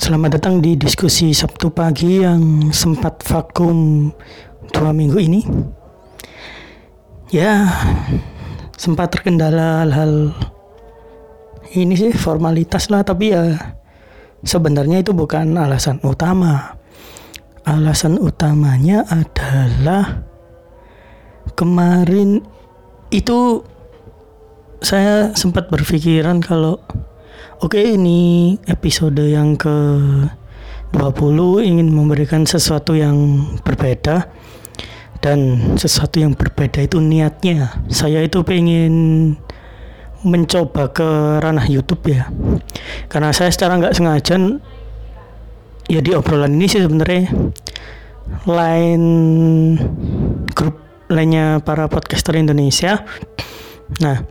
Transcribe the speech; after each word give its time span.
Selamat 0.00 0.40
datang 0.40 0.64
di 0.64 0.72
diskusi 0.72 1.36
Sabtu 1.36 1.68
pagi 1.68 2.24
yang 2.24 2.72
sempat 2.72 3.20
vakum 3.24 4.08
dua 4.72 4.90
minggu 4.92 5.18
ini. 5.20 5.40
Ya, 7.28 7.68
sempat 8.80 9.12
terkendala 9.12 9.84
hal-hal 9.84 10.32
ini 11.76 11.92
sih 11.98 12.12
formalitas 12.14 12.88
lah, 12.88 13.04
tapi 13.04 13.36
ya 13.36 13.76
sebenarnya 14.46 15.04
itu 15.04 15.12
bukan 15.12 15.58
alasan 15.58 16.00
utama. 16.00 16.78
Alasan 17.66 18.22
utamanya 18.22 19.02
adalah 19.10 20.22
kemarin 21.58 22.46
itu 23.10 23.60
saya 24.80 25.34
sempat 25.34 25.66
berpikiran 25.66 26.38
kalau 26.38 26.78
oke 27.62 27.80
ini 27.80 28.56
episode 28.68 29.20
yang 29.22 29.56
ke 29.56 29.76
20 30.92 31.66
ingin 31.66 31.88
memberikan 31.92 32.44
sesuatu 32.48 32.96
yang 32.96 33.46
berbeda. 33.62 34.28
Dan 35.16 35.74
sesuatu 35.74 36.22
yang 36.22 36.38
berbeda 36.38 36.86
itu 36.86 37.02
niatnya. 37.02 37.82
Saya 37.90 38.22
itu 38.22 38.46
pengen 38.46 39.34
mencoba 40.22 40.92
ke 40.94 41.40
ranah 41.42 41.66
YouTube 41.66 42.14
ya. 42.14 42.30
Karena 43.10 43.34
saya 43.34 43.50
secara 43.50 43.80
nggak 43.80 43.96
sengaja 43.96 44.36
ya 45.86 46.00
di 46.02 46.10
obrolan 46.14 46.58
ini 46.58 46.66
sih 46.66 46.82
sebenarnya 46.82 47.30
lain 48.46 49.02
grup 50.50 50.82
lainnya 51.06 51.62
para 51.62 51.86
podcaster 51.86 52.34
Indonesia. 52.38 53.06
Nah 54.02 54.22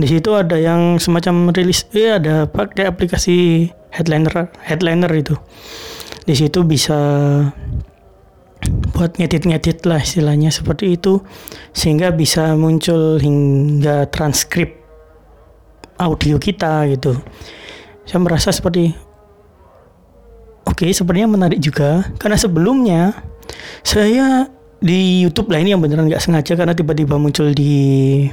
di 0.00 0.06
situ 0.06 0.30
ada 0.36 0.60
yang 0.60 1.00
semacam 1.00 1.50
rilis 1.56 1.88
ya 1.90 2.20
ada 2.20 2.44
pakai 2.44 2.88
aplikasi 2.88 3.68
headliner 3.92 4.52
headliner 4.60 5.10
itu. 5.12 5.34
Di 6.26 6.34
situ 6.34 6.66
bisa 6.66 6.98
buat 8.96 9.14
ngedit-ngedit 9.14 9.84
lah 9.86 10.00
istilahnya 10.02 10.50
seperti 10.50 10.98
itu 10.98 11.22
sehingga 11.70 12.10
bisa 12.10 12.56
muncul 12.58 13.20
hingga 13.20 14.08
transkrip 14.10 14.74
audio 15.96 16.36
kita 16.36 16.88
gitu. 16.92 17.16
Saya 18.04 18.20
merasa 18.22 18.52
seperti 18.52 18.92
oke 20.66 20.82
okay, 20.82 20.90
sebenarnya 20.92 21.28
menarik 21.30 21.60
juga 21.62 22.04
karena 22.18 22.36
sebelumnya 22.36 23.00
saya 23.86 24.50
di 24.82 25.24
YouTube 25.24 25.48
lah 25.48 25.62
ini 25.62 25.72
yang 25.72 25.80
beneran 25.80 26.10
nggak 26.10 26.20
sengaja 26.20 26.52
karena 26.52 26.76
tiba-tiba 26.76 27.16
muncul 27.16 27.48
di 27.56 28.26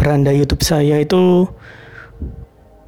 beranda 0.00 0.32
YouTube 0.32 0.64
saya 0.64 0.96
itu 0.96 1.44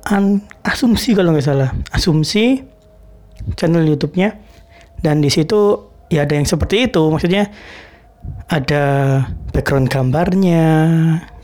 an 0.09 0.41
asumsi 0.65 1.13
kalau 1.13 1.37
nggak 1.37 1.45
salah. 1.45 1.77
Asumsi 1.93 2.65
channel 3.61 3.85
YouTube-nya. 3.85 4.41
Dan 5.05 5.21
di 5.21 5.29
situ 5.29 5.93
ya 6.09 6.25
ada 6.25 6.41
yang 6.41 6.49
seperti 6.49 6.89
itu. 6.89 7.05
Maksudnya 7.13 7.53
ada 8.49 8.85
background 9.53 9.93
gambarnya 9.93 10.65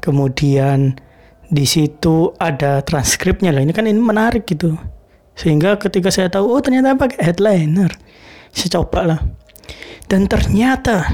kemudian 0.00 0.96
di 1.48 1.66
situ 1.66 2.32
ada 2.38 2.80
transkripnya 2.86 3.50
lah 3.50 3.60
ini 3.60 3.76
kan 3.76 3.84
ini 3.84 4.00
menarik 4.00 4.48
gitu. 4.48 4.72
Sehingga 5.36 5.76
ketika 5.76 6.08
saya 6.08 6.32
tahu 6.32 6.48
oh 6.48 6.62
ternyata 6.64 6.96
pakai 6.96 7.28
headliner. 7.28 7.92
Saya 8.56 8.80
coba 8.80 9.00
lah. 9.04 9.20
Dan 10.08 10.24
ternyata 10.24 11.04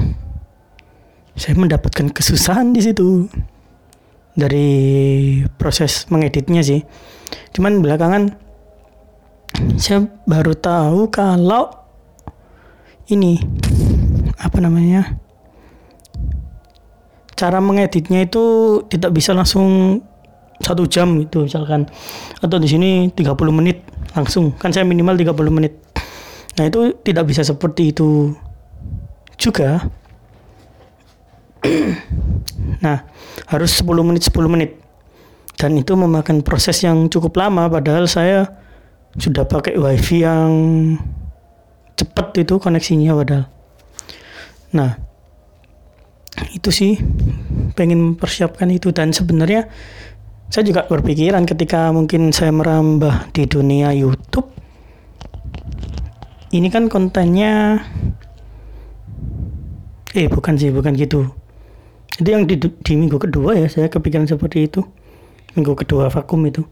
saya 1.35 1.59
mendapatkan 1.59 2.15
kesusahan 2.15 2.71
di 2.71 2.79
situ 2.79 3.27
dari 4.35 5.41
proses 5.55 6.05
mengeditnya 6.11 6.61
sih. 6.61 6.83
Cuman 7.55 7.79
belakangan 7.79 8.35
saya 9.79 10.03
baru 10.27 10.51
tahu 10.53 11.07
kalau 11.07 11.71
ini 13.07 13.39
apa 14.35 14.59
namanya 14.59 15.15
cara 17.35 17.63
mengeditnya 17.63 18.27
itu 18.27 18.43
tidak 18.91 19.15
bisa 19.15 19.31
langsung 19.31 19.99
satu 20.59 20.87
jam 20.87 21.15
gitu 21.23 21.47
misalkan. 21.47 21.87
Atau 22.43 22.59
di 22.59 22.67
sini 22.67 23.11
30 23.11 23.35
menit 23.51 23.83
langsung. 24.15 24.55
Kan 24.55 24.71
saya 24.71 24.87
minimal 24.87 25.15
30 25.15 25.51
menit. 25.51 25.73
Nah 26.55 26.63
itu 26.67 26.95
tidak 27.03 27.27
bisa 27.27 27.43
seperti 27.43 27.91
itu 27.91 28.31
juga 29.35 29.83
nah 32.85 33.05
harus 33.47 33.71
10 33.79 34.07
menit 34.07 34.27
10 34.27 34.51
menit. 34.51 34.71
Dan 35.55 35.79
itu 35.79 35.95
memakan 35.95 36.43
proses 36.43 36.83
yang 36.83 37.07
cukup 37.07 37.39
lama 37.39 37.71
padahal 37.71 38.11
saya 38.11 38.49
sudah 39.15 39.47
pakai 39.47 39.79
wifi 39.79 40.27
yang 40.27 40.51
cepat 41.95 42.35
itu 42.43 42.59
koneksinya 42.59 43.15
padahal. 43.15 43.47
Nah 44.75 44.99
itu 46.51 46.69
sih 46.71 46.99
pengen 47.79 48.13
mempersiapkan 48.13 48.67
itu. 48.67 48.91
Dan 48.91 49.15
sebenarnya 49.15 49.71
saya 50.51 50.67
juga 50.67 50.83
berpikiran 50.85 51.47
ketika 51.47 51.89
mungkin 51.95 52.35
saya 52.35 52.51
merambah 52.51 53.31
di 53.31 53.47
dunia 53.47 53.95
YouTube 53.95 54.51
ini 56.55 56.71
kan 56.71 56.87
kontennya 56.87 57.83
eh 60.15 60.31
bukan 60.31 60.55
sih 60.55 60.71
bukan 60.71 60.95
gitu 60.95 61.27
itu 62.15 62.29
yang 62.31 62.47
di, 62.47 62.55
di 62.55 62.93
minggu 62.95 63.19
kedua 63.19 63.59
ya 63.59 63.67
saya 63.67 63.91
kepikiran 63.91 64.27
seperti 64.29 64.71
itu. 64.71 64.81
Minggu 65.55 65.75
kedua 65.75 66.07
vakum 66.07 66.43
itu. 66.47 66.63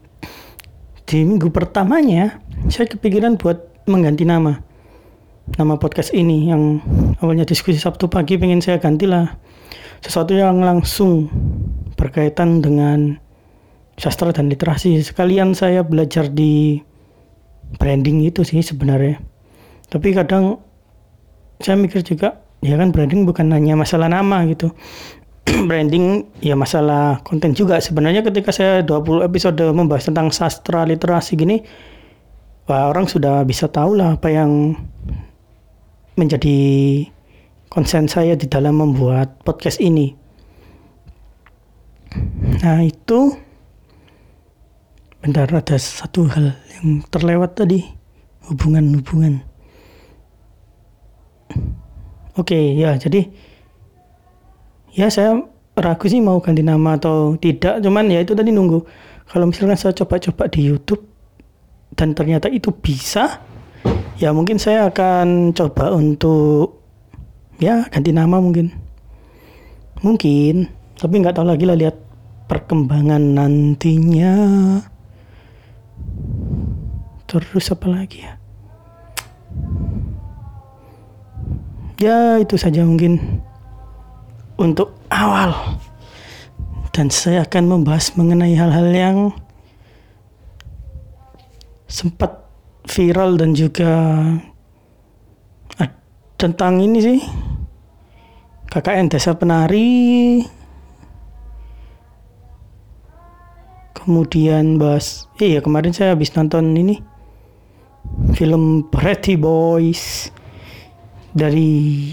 Di 1.04 1.20
minggu 1.20 1.52
pertamanya 1.52 2.40
saya 2.72 2.88
kepikiran 2.88 3.36
buat 3.36 3.84
mengganti 3.84 4.24
nama. 4.24 4.56
Nama 5.44 5.76
podcast 5.76 6.16
ini 6.16 6.48
yang 6.48 6.80
awalnya 7.20 7.44
diskusi 7.44 7.76
Sabtu 7.76 8.08
pagi 8.08 8.40
pengen 8.40 8.64
saya 8.64 8.80
gantilah 8.80 9.36
sesuatu 10.00 10.32
yang 10.32 10.64
langsung 10.64 11.28
berkaitan 12.00 12.64
dengan 12.64 13.20
sastra 14.00 14.32
dan 14.32 14.48
literasi. 14.48 14.96
Sekalian 15.04 15.52
saya 15.52 15.84
belajar 15.84 16.32
di 16.32 16.80
branding 17.76 18.24
itu 18.24 18.40
sih 18.40 18.64
sebenarnya. 18.64 19.20
Tapi 19.92 20.16
kadang 20.16 20.64
saya 21.60 21.76
mikir 21.76 22.00
juga 22.00 22.40
ya 22.64 22.80
kan 22.80 22.90
branding 22.90 23.28
bukan 23.28 23.52
hanya 23.52 23.76
masalah 23.76 24.08
nama 24.08 24.48
gitu 24.48 24.72
branding 25.68 26.28
ya 26.40 26.56
masalah 26.56 27.20
konten 27.24 27.52
juga. 27.52 27.80
Sebenarnya 27.80 28.24
ketika 28.24 28.50
saya 28.50 28.80
20 28.80 29.26
episode 29.28 29.60
membahas 29.72 30.08
tentang 30.08 30.32
sastra 30.32 30.84
literasi 30.88 31.36
gini 31.36 31.60
wah 32.64 32.88
orang 32.88 33.04
sudah 33.04 33.44
bisa 33.44 33.68
tahu 33.68 33.96
lah 34.00 34.16
apa 34.16 34.28
yang 34.32 34.72
menjadi 36.16 36.56
konsen 37.68 38.08
saya 38.08 38.38
di 38.38 38.46
dalam 38.48 38.80
membuat 38.80 39.42
podcast 39.42 39.82
ini. 39.82 40.14
Nah 42.62 42.80
itu 42.86 43.34
bentar 45.20 45.50
ada 45.50 45.76
satu 45.76 46.28
hal 46.30 46.54
yang 46.78 47.02
terlewat 47.10 47.58
tadi 47.58 47.82
hubungan-hubungan. 48.46 49.42
Oke 52.34 52.54
okay, 52.54 52.64
ya 52.78 52.94
jadi 52.96 53.28
ya 54.94 55.10
saya 55.10 55.42
ragu 55.74 56.06
sih 56.06 56.22
mau 56.22 56.38
ganti 56.38 56.62
nama 56.62 56.94
atau 56.94 57.34
tidak. 57.36 57.82
Cuman 57.82 58.06
ya 58.08 58.22
itu 58.22 58.32
tadi 58.32 58.54
nunggu. 58.54 58.80
Kalau 59.26 59.50
misalkan 59.50 59.74
saya 59.74 59.92
coba-coba 59.92 60.46
di 60.46 60.70
YouTube 60.70 61.02
dan 61.98 62.14
ternyata 62.14 62.46
itu 62.46 62.70
bisa 62.70 63.42
ya 64.18 64.30
mungkin 64.30 64.62
saya 64.62 64.90
akan 64.90 65.50
coba 65.50 65.90
untuk 65.94 66.78
ya 67.58 67.84
ganti 67.90 68.14
nama 68.14 68.38
mungkin. 68.38 68.70
Mungkin. 70.00 70.70
Tapi 70.94 71.14
nggak 71.20 71.34
tahu 71.34 71.46
lagi 71.50 71.66
lah 71.66 71.74
lihat 71.74 71.96
perkembangan 72.46 73.34
nantinya. 73.34 74.34
Terus 77.26 77.66
apa 77.74 77.86
lagi 77.90 78.22
ya? 78.22 78.32
Ya 81.98 82.18
itu 82.38 82.54
saja 82.54 82.84
mungkin 82.86 83.42
untuk 84.60 84.94
awal. 85.10 85.78
Dan 86.94 87.10
saya 87.10 87.42
akan 87.42 87.78
membahas 87.78 88.14
mengenai 88.14 88.54
hal-hal 88.54 88.88
yang 88.94 89.18
sempat 91.90 92.46
viral 92.86 93.34
dan 93.34 93.54
juga 93.54 93.90
tentang 96.38 96.82
ini 96.82 96.98
sih. 97.00 97.20
KKN 98.68 99.06
Desa 99.08 99.32
Penari. 99.38 100.42
Kemudian 103.96 104.76
bahas 104.76 105.24
iya 105.40 105.64
kemarin 105.64 105.96
saya 105.96 106.12
habis 106.12 106.28
nonton 106.36 106.76
ini 106.76 107.00
film 108.36 108.84
Pretty 108.92 109.32
Boys 109.40 110.28
dari 111.32 112.12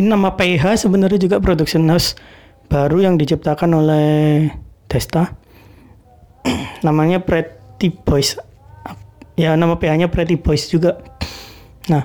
ini 0.00 0.08
nama 0.08 0.32
PH 0.32 0.88
sebenarnya 0.88 1.20
juga 1.20 1.36
production 1.36 1.84
house 1.92 2.16
baru 2.72 3.04
yang 3.04 3.20
diciptakan 3.20 3.76
oleh 3.76 4.48
Desta. 4.88 5.36
Namanya 6.86 7.20
Pret 7.20 7.60
Pretty 7.80 7.96
Boys 7.96 8.36
ya 9.40 9.56
nama 9.56 9.80
PH-nya 9.80 10.12
Pretty 10.12 10.36
Boys 10.36 10.68
juga 10.68 11.00
nah 11.88 12.04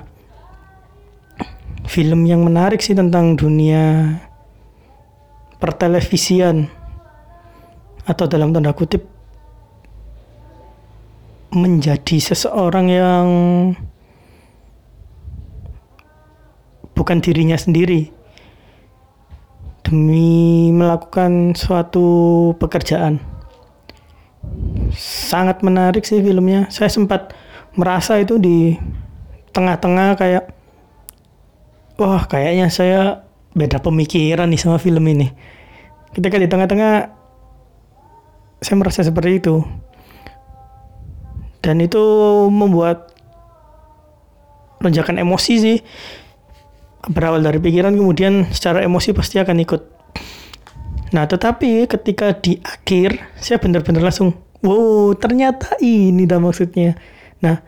film 1.84 2.24
yang 2.24 2.40
menarik 2.40 2.80
sih 2.80 2.96
tentang 2.96 3.36
dunia 3.36 4.16
pertelevisian 5.60 6.72
atau 8.08 8.24
dalam 8.24 8.56
tanda 8.56 8.72
kutip 8.72 9.04
menjadi 11.52 12.16
seseorang 12.16 12.88
yang 12.88 13.26
bukan 16.96 17.20
dirinya 17.20 17.54
sendiri 17.54 18.08
demi 19.86 20.72
melakukan 20.74 21.54
suatu 21.54 22.50
pekerjaan. 22.58 23.22
Sangat 24.98 25.62
menarik 25.62 26.02
sih 26.02 26.18
filmnya. 26.18 26.66
Saya 26.74 26.90
sempat 26.90 27.36
merasa 27.78 28.18
itu 28.18 28.40
di 28.40 28.74
tengah-tengah 29.54 30.18
kayak 30.18 30.44
wah 32.00 32.26
kayaknya 32.26 32.66
saya 32.72 33.22
beda 33.54 33.78
pemikiran 33.78 34.50
nih 34.50 34.58
sama 34.58 34.82
film 34.82 35.06
ini. 35.06 35.30
Ketika 36.10 36.40
di 36.40 36.50
tengah-tengah 36.50 37.14
saya 38.58 38.76
merasa 38.80 39.06
seperti 39.06 39.38
itu. 39.38 39.62
Dan 41.62 41.82
itu 41.82 42.02
membuat 42.50 43.10
lonjakan 44.82 45.18
emosi 45.18 45.54
sih 45.58 45.78
berawal 47.06 47.42
dari 47.42 47.62
pikiran 47.62 47.94
kemudian 47.94 48.50
secara 48.50 48.82
emosi 48.82 49.14
pasti 49.14 49.38
akan 49.38 49.56
ikut. 49.62 49.82
Nah, 51.14 51.24
tetapi 51.30 51.86
ketika 51.86 52.34
di 52.34 52.58
akhir 52.60 53.22
saya 53.38 53.62
benar-benar 53.62 54.10
langsung, 54.10 54.34
wow, 54.66 55.14
ternyata 55.14 55.78
ini 55.78 56.26
dah 56.26 56.42
maksudnya. 56.42 56.98
Nah, 57.40 57.62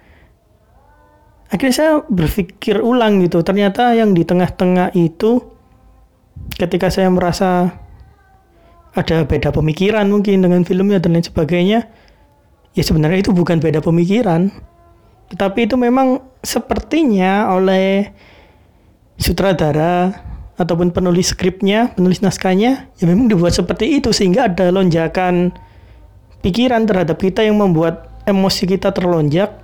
akhirnya 1.46 1.74
saya 1.74 1.92
berpikir 2.02 2.82
ulang 2.82 3.22
gitu. 3.22 3.46
Ternyata 3.46 3.94
yang 3.94 4.10
di 4.10 4.26
tengah-tengah 4.26 4.90
itu 4.98 5.38
ketika 6.58 6.90
saya 6.90 7.06
merasa 7.14 7.70
ada 8.98 9.22
beda 9.22 9.54
pemikiran 9.54 10.10
mungkin 10.10 10.42
dengan 10.42 10.66
filmnya 10.66 10.98
dan 10.98 11.14
lain 11.14 11.22
sebagainya, 11.22 11.86
ya 12.74 12.82
sebenarnya 12.82 13.22
itu 13.22 13.30
bukan 13.30 13.62
beda 13.62 13.78
pemikiran. 13.78 14.50
Tetapi 15.30 15.68
itu 15.70 15.78
memang 15.78 16.24
sepertinya 16.42 17.54
oleh 17.54 18.10
sutradara 19.18 20.14
ataupun 20.58 20.90
penulis 20.90 21.34
skripnya, 21.34 21.94
penulis 21.94 22.22
naskahnya, 22.22 22.90
ya 22.98 23.04
memang 23.06 23.30
dibuat 23.30 23.54
seperti 23.54 23.98
itu 23.98 24.10
sehingga 24.10 24.50
ada 24.50 24.70
lonjakan 24.70 25.54
pikiran 26.42 26.86
terhadap 26.86 27.18
kita 27.18 27.42
yang 27.46 27.58
membuat 27.58 28.10
emosi 28.26 28.64
kita 28.66 28.94
terlonjak. 28.94 29.54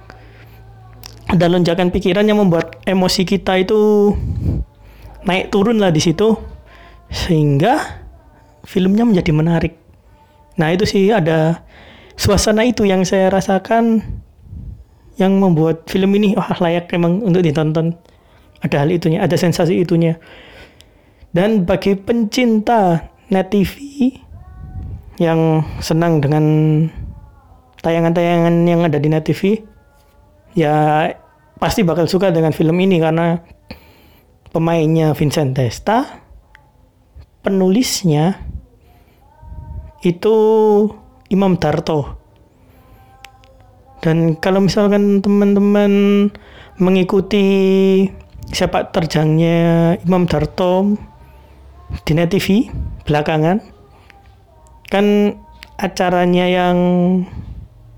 Ada 1.30 1.50
lonjakan 1.50 1.90
pikiran 1.90 2.26
yang 2.28 2.38
membuat 2.38 2.78
emosi 2.86 3.26
kita 3.26 3.58
itu 3.58 4.12
naik 5.24 5.50
turun 5.50 5.80
lah 5.80 5.90
di 5.90 5.98
situ 5.98 6.36
sehingga 7.10 8.04
filmnya 8.62 9.02
menjadi 9.02 9.32
menarik. 9.34 9.74
Nah, 10.54 10.70
itu 10.70 10.86
sih 10.86 11.10
ada 11.10 11.64
suasana 12.14 12.62
itu 12.62 12.86
yang 12.86 13.02
saya 13.02 13.32
rasakan 13.32 14.04
yang 15.18 15.38
membuat 15.38 15.86
film 15.90 16.10
ini 16.14 16.34
wah 16.34 16.50
layak 16.58 16.90
emang 16.94 17.22
untuk 17.22 17.42
ditonton 17.42 17.94
ada 18.64 18.80
hal 18.80 18.88
itunya, 18.88 19.20
ada 19.20 19.36
sensasi 19.36 19.84
itunya. 19.84 20.16
Dan 21.36 21.68
bagi 21.68 21.92
pencinta 22.00 23.12
net 23.28 23.52
TV 23.52 23.76
yang 25.20 25.60
senang 25.84 26.24
dengan 26.24 26.44
tayangan-tayangan 27.84 28.64
yang 28.64 28.80
ada 28.88 28.96
di 28.96 29.12
net 29.12 29.28
TV, 29.28 29.60
ya 30.56 31.06
pasti 31.60 31.84
bakal 31.84 32.08
suka 32.08 32.32
dengan 32.32 32.56
film 32.56 32.80
ini 32.80 32.96
karena 32.96 33.36
pemainnya 34.48 35.12
Vincent 35.12 35.52
Testa, 35.52 36.24
penulisnya 37.44 38.40
itu 40.00 40.36
Imam 41.28 41.60
Darto. 41.60 42.16
Dan 44.00 44.36
kalau 44.36 44.60
misalkan 44.60 45.24
teman-teman 45.24 46.28
mengikuti 46.76 47.44
sepak 48.50 48.92
terjangnya 48.92 49.96
Imam 50.04 50.28
Darto 50.28 50.98
di 52.04 52.12
Net 52.12 52.34
TV 52.34 52.68
belakangan. 53.06 53.62
Kan 54.90 55.38
acaranya 55.80 56.46
yang 56.46 56.76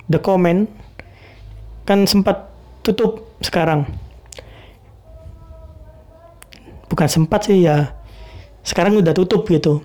The 0.06 0.22
Comment 0.22 0.70
kan 1.86 2.06
sempat 2.06 2.50
tutup 2.82 3.26
sekarang. 3.42 3.86
Bukan 6.86 7.08
sempat 7.10 7.50
sih 7.50 7.66
ya. 7.66 7.94
Sekarang 8.62 8.98
udah 8.98 9.14
tutup 9.14 9.46
gitu. 9.50 9.82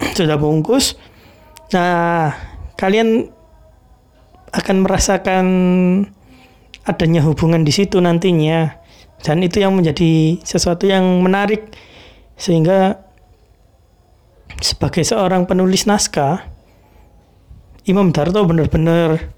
Sudah 0.18 0.36
bungkus. 0.40 0.96
Nah 1.72 2.32
kalian 2.80 3.28
akan 4.48 4.76
merasakan 4.80 5.46
adanya 6.88 7.20
hubungan 7.20 7.68
di 7.68 7.72
situ 7.74 8.00
nantinya 8.00 8.80
dan 9.22 9.42
itu 9.42 9.58
yang 9.58 9.74
menjadi 9.74 10.38
sesuatu 10.46 10.86
yang 10.86 11.04
menarik 11.22 11.74
sehingga 12.38 13.02
sebagai 14.62 15.02
seorang 15.02 15.46
penulis 15.46 15.86
naskah 15.86 16.46
Imam 17.86 18.12
Darto 18.12 18.44
benar-benar 18.44 19.32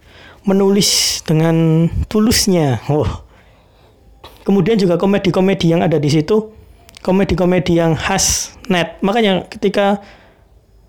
menulis 0.44 1.20
dengan 1.22 1.86
tulusnya. 2.08 2.80
Oh. 2.88 3.06
Kemudian 4.42 4.80
juga 4.80 4.96
komedi-komedi 4.96 5.70
yang 5.70 5.84
ada 5.84 6.00
di 6.00 6.10
situ, 6.10 6.50
komedi-komedi 7.04 7.78
yang 7.78 7.94
khas 7.94 8.56
net. 8.66 8.98
Makanya 9.04 9.46
ketika 9.46 10.00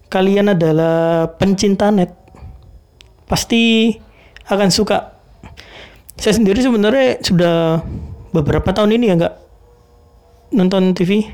kalian 0.09 0.55
adalah 0.55 1.29
pencinta 1.37 1.91
net, 1.93 2.15
pasti 3.27 3.93
akan 4.49 4.69
suka. 4.73 5.13
Saya 6.17 6.33
sendiri 6.33 6.63
sebenarnya 6.63 7.21
sudah 7.21 7.83
beberapa 8.31 8.71
tahun 8.71 8.95
ini 8.95 9.05
ya 9.11 9.15
nggak 9.19 9.35
nonton 10.55 10.95
TV 10.95 11.27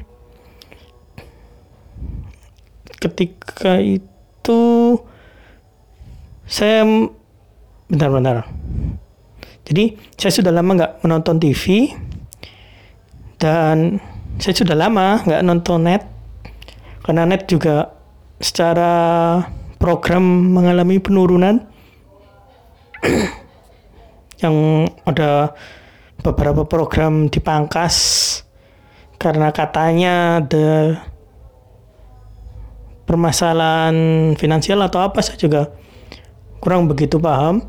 ketika 2.98 3.78
itu 3.82 4.62
saya 6.50 6.82
bentar-bentar 7.90 8.50
jadi 9.66 9.94
saya 10.18 10.32
sudah 10.34 10.52
lama 10.54 10.72
nggak 10.74 10.94
menonton 11.06 11.38
TV 11.38 11.94
dan 13.38 14.02
saya 14.42 14.54
sudah 14.58 14.74
lama 14.74 15.22
nggak 15.22 15.42
nonton 15.46 15.86
net 15.86 16.04
karena 17.06 17.24
net 17.24 17.48
juga 17.48 17.96
secara 18.44 19.40
program 19.78 20.54
mengalami 20.54 21.00
penurunan. 21.00 21.64
Yang 24.44 24.56
ada 25.08 25.56
beberapa 26.22 26.66
program 26.66 27.30
dipangkas 27.30 27.96
karena 29.18 29.50
katanya 29.50 30.42
ada 30.42 31.02
permasalahan 33.08 33.96
finansial 34.36 34.84
atau 34.84 35.02
apa 35.02 35.24
saya 35.24 35.40
juga 35.40 35.72
kurang 36.60 36.86
begitu 36.92 37.18
paham. 37.18 37.64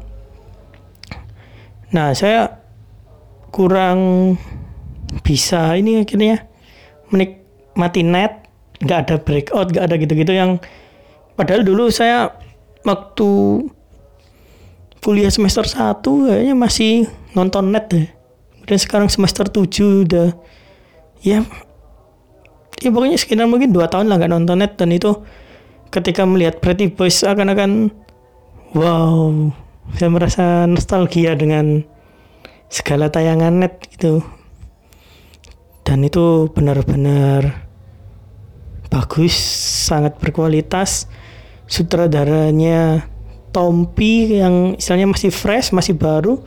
Nah, 1.95 2.13
saya 2.13 2.61
kurang 3.49 4.35
bisa 5.25 5.73
ini 5.79 6.05
akhirnya 6.05 6.45
menikmati 7.09 8.05
net, 8.05 8.45
nggak 8.85 8.99
ada 9.09 9.17
breakout, 9.17 9.73
nggak 9.73 9.85
ada 9.89 9.95
gitu-gitu 9.97 10.33
yang 10.37 10.61
padahal 11.33 11.65
dulu 11.65 11.89
saya 11.89 12.35
waktu 12.85 13.31
kuliah 15.01 15.33
semester 15.33 15.65
1 15.65 16.03
kayaknya 16.03 16.55
masih 16.59 17.09
nonton 17.33 17.71
net 17.73 17.87
deh 17.89 18.18
dan 18.69 18.77
sekarang 18.77 19.09
semester 19.09 19.49
7 19.49 20.05
udah. 20.05 20.37
Ya 21.25 21.43
ya 22.79 22.95
pokoknya 22.95 23.19
sekitar 23.19 23.51
mungkin 23.51 23.75
dua 23.75 23.91
tahun 23.91 24.07
lah 24.13 24.21
nggak 24.21 24.33
nonton 24.33 24.61
net. 24.61 24.77
Dan 24.77 24.93
itu 24.93 25.25
ketika 25.89 26.29
melihat 26.29 26.61
Pretty 26.61 26.93
Boys 26.93 27.25
akan-akan 27.25 27.89
wow 28.77 29.33
saya 29.97 30.13
merasa 30.13 30.45
nostalgia 30.69 31.33
dengan 31.33 31.81
segala 32.69 33.09
tayangan 33.09 33.65
net 33.65 33.89
gitu. 33.89 34.21
Dan 35.81 36.05
itu 36.05 36.53
benar-benar 36.53 37.65
bagus 38.93 39.33
sangat 39.89 40.21
berkualitas. 40.21 41.09
Sutradaranya 41.65 43.09
Tompi 43.49 44.37
yang 44.37 44.77
istilahnya 44.77 45.09
masih 45.09 45.33
fresh 45.33 45.73
masih 45.73 45.97
baru 45.97 46.45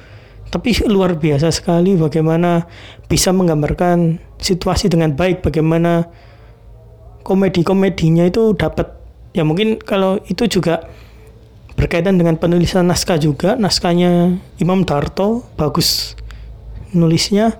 tapi 0.52 0.76
luar 0.94 1.16
biasa 1.16 1.50
sekali 1.50 1.96
bagaimana 1.96 2.68
bisa 3.08 3.32
menggambarkan 3.32 4.20
situasi 4.38 4.92
dengan 4.92 5.16
baik 5.16 5.42
bagaimana 5.42 6.12
komedi-komedinya 7.24 8.28
itu 8.28 8.52
dapat. 8.54 9.00
Ya 9.32 9.48
mungkin 9.48 9.80
kalau 9.80 10.20
itu 10.28 10.44
juga 10.52 10.92
berkaitan 11.80 12.20
dengan 12.20 12.36
penulisan 12.36 12.92
naskah 12.92 13.16
juga. 13.16 13.56
Naskahnya 13.56 14.44
Imam 14.60 14.84
Darto 14.84 15.48
bagus 15.56 16.20
nulisnya. 16.92 17.56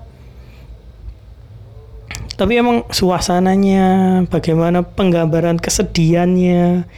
Tapi 2.36 2.58
emang 2.58 2.90
suasananya 2.90 4.26
bagaimana 4.28 4.82
penggambaran 4.82 5.62
kesedihannya 5.62 6.90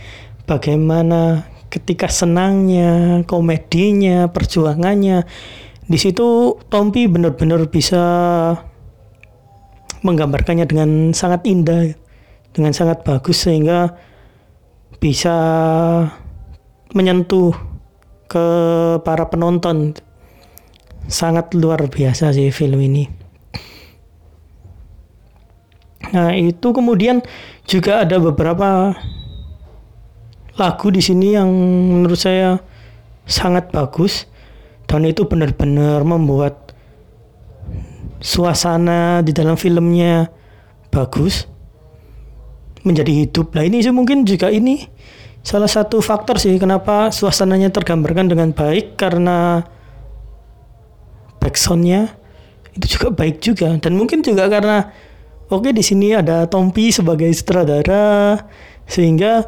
bagaimana 0.47 1.51
ketika 1.67 2.07
senangnya 2.07 3.21
komedinya 3.27 4.31
perjuangannya 4.31 5.27
di 5.93 6.01
situ 6.01 6.57
Tompi 6.73 7.05
benar-benar 7.05 7.69
bisa 7.69 8.01
menggambarkannya 10.01 10.65
dengan 10.65 11.13
sangat 11.13 11.45
indah 11.45 11.93
dengan 12.49 12.73
sangat 12.73 13.05
bagus 13.05 13.45
sehingga 13.45 13.93
bisa 14.97 15.37
menyentuh 16.97 17.53
ke 18.25 18.45
para 19.05 19.29
penonton. 19.29 19.93
Sangat 21.05 21.53
luar 21.53 21.85
biasa 21.85 22.33
sih 22.33 22.49
film 22.49 22.81
ini. 22.81 23.05
Nah 26.09 26.33
itu 26.33 26.73
kemudian 26.73 27.21
juga 27.69 28.01
ada 28.01 28.17
beberapa 28.17 28.97
lagu 30.57 30.87
di 30.89 31.05
sini 31.05 31.37
yang 31.37 31.53
menurut 32.01 32.17
saya 32.17 32.57
sangat 33.29 33.69
bagus 33.69 34.32
dan 34.85 35.07
itu 35.07 35.25
benar-benar 35.25 36.03
membuat 36.05 36.73
suasana 38.23 39.19
di 39.25 39.35
dalam 39.35 39.59
filmnya 39.59 40.31
bagus 40.93 41.49
menjadi 42.87 43.25
hidup. 43.25 43.55
Nah 43.55 43.63
ini 43.67 43.83
sih 43.83 43.91
mungkin 43.91 44.23
juga 44.27 44.51
ini 44.51 44.85
salah 45.43 45.67
satu 45.67 45.99
faktor 45.99 46.39
sih 46.39 46.55
kenapa 46.55 47.11
suasananya 47.11 47.67
tergambarkan 47.71 48.31
dengan 48.31 48.55
baik 48.55 48.95
karena 48.95 49.67
backsoundnya 51.43 52.15
itu 52.79 52.97
juga 52.97 53.11
baik 53.11 53.43
juga 53.43 53.75
dan 53.75 53.99
mungkin 53.99 54.23
juga 54.23 54.47
karena 54.47 54.87
oke 55.51 55.67
okay, 55.67 55.71
di 55.75 55.83
sini 55.83 56.15
ada 56.15 56.47
Tompi 56.47 56.95
sebagai 56.95 57.27
sutradara 57.35 58.39
sehingga 58.87 59.43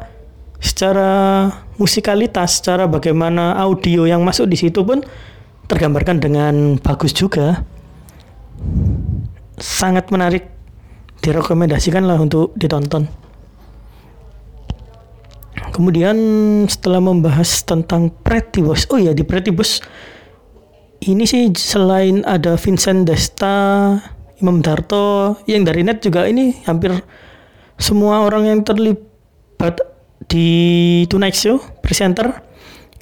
secara 0.60 1.48
musikalitas, 1.76 2.60
secara 2.60 2.88
bagaimana 2.88 3.56
audio 3.56 4.04
yang 4.04 4.24
masuk 4.24 4.48
di 4.48 4.56
situ 4.56 4.82
pun 4.84 5.04
tergambarkan 5.66 6.20
dengan 6.20 6.54
bagus 6.80 7.12
juga. 7.12 7.64
Sangat 9.56 10.12
menarik, 10.12 10.48
direkomendasikan 11.24 12.04
lah 12.04 12.20
untuk 12.20 12.52
ditonton. 12.56 13.08
Kemudian 15.72 16.16
setelah 16.68 17.04
membahas 17.04 17.64
tentang 17.64 18.08
Pretty 18.08 18.64
Boys, 18.64 18.88
oh 18.88 19.00
ya 19.00 19.12
di 19.12 19.24
Pretty 19.24 19.52
Boys 19.52 19.80
ini 21.04 21.28
sih 21.28 21.52
selain 21.52 22.24
ada 22.24 22.56
Vincent 22.56 23.04
Desta, 23.04 23.92
Imam 24.40 24.64
Darto, 24.64 25.36
yang 25.44 25.64
dari 25.64 25.84
net 25.84 26.00
juga 26.00 26.24
ini 26.24 26.56
hampir 26.64 26.96
semua 27.76 28.24
orang 28.24 28.48
yang 28.48 28.60
terlibat 28.64 29.95
di 30.24 31.04
Tonight 31.12 31.36
Show 31.36 31.60
presenter 31.84 32.40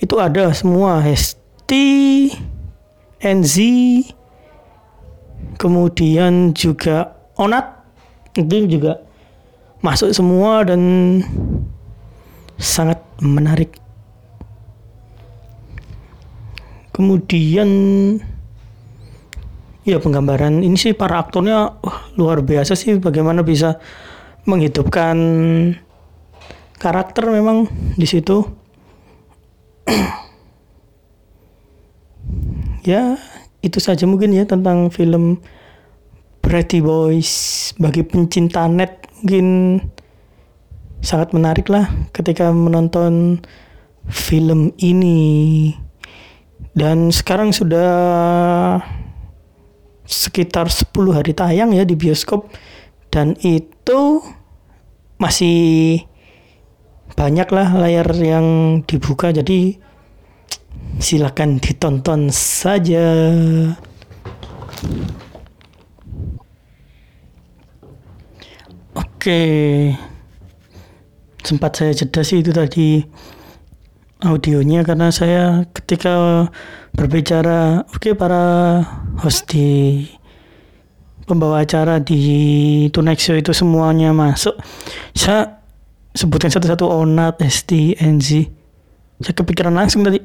itu 0.02 0.18
ada 0.18 0.50
semua 0.50 0.98
Hesti, 0.98 2.34
NZ, 3.22 3.56
kemudian 5.56 6.50
juga 6.50 7.14
Onat 7.34 7.66
itu 8.34 8.66
juga 8.66 9.02
masuk 9.82 10.10
semua 10.14 10.62
dan 10.66 10.82
sangat 12.58 13.02
menarik. 13.18 13.74
Kemudian 16.94 17.68
ya 19.82 19.98
penggambaran 19.98 20.62
ini 20.62 20.78
sih 20.78 20.94
para 20.94 21.18
aktornya 21.18 21.74
luar 22.14 22.40
biasa 22.40 22.78
sih 22.78 22.96
bagaimana 23.02 23.42
bisa 23.42 23.82
menghidupkan 24.46 25.16
karakter 26.84 27.24
memang 27.32 27.64
di 27.96 28.04
situ. 28.04 28.44
ya 32.84 33.16
itu 33.64 33.80
saja 33.80 34.04
mungkin 34.04 34.36
ya 34.36 34.44
tentang 34.44 34.92
film 34.92 35.40
Pretty 36.44 36.84
Boys. 36.84 37.72
Bagi 37.80 38.04
pencinta 38.04 38.68
net 38.68 39.08
mungkin 39.24 39.80
sangat 41.00 41.32
menarik 41.32 41.72
lah 41.72 41.88
ketika 42.12 42.52
menonton 42.52 43.40
film 44.04 44.76
ini. 44.76 45.72
Dan 46.76 47.08
sekarang 47.08 47.56
sudah 47.56 47.88
sekitar 50.04 50.68
10 50.68 50.92
hari 51.16 51.32
tayang 51.32 51.72
ya 51.72 51.88
di 51.88 51.96
bioskop. 51.96 52.52
Dan 53.08 53.40
itu 53.40 54.20
masih 55.16 56.04
banyak 57.14 57.48
lah 57.54 57.68
layar 57.78 58.10
yang 58.18 58.46
dibuka 58.82 59.30
jadi 59.30 59.78
silakan 60.98 61.62
ditonton 61.62 62.30
saja. 62.30 63.06
Oke. 68.94 69.40
Sempat 71.44 71.76
saya 71.76 71.92
jeda 71.92 72.20
sih 72.24 72.40
itu 72.40 72.50
tadi 72.50 73.04
audionya 74.24 74.80
karena 74.80 75.12
saya 75.12 75.68
ketika 75.76 76.48
berbicara 76.96 77.84
oke 77.84 78.16
para 78.16 78.80
host 79.20 79.52
di 79.52 80.00
pembawa 81.28 81.64
acara 81.64 82.00
di 82.00 82.88
Show 82.92 83.36
itu 83.36 83.52
semuanya 83.52 84.12
masuk. 84.12 84.56
Saya 85.12 85.63
sebutkan 86.14 86.48
satu-satu. 86.48 86.86
Onat, 86.86 87.42
ST, 87.42 87.98
NZ 87.98 88.48
saya 89.22 89.34
kepikiran 89.34 89.74
langsung 89.74 90.02
tadi. 90.02 90.18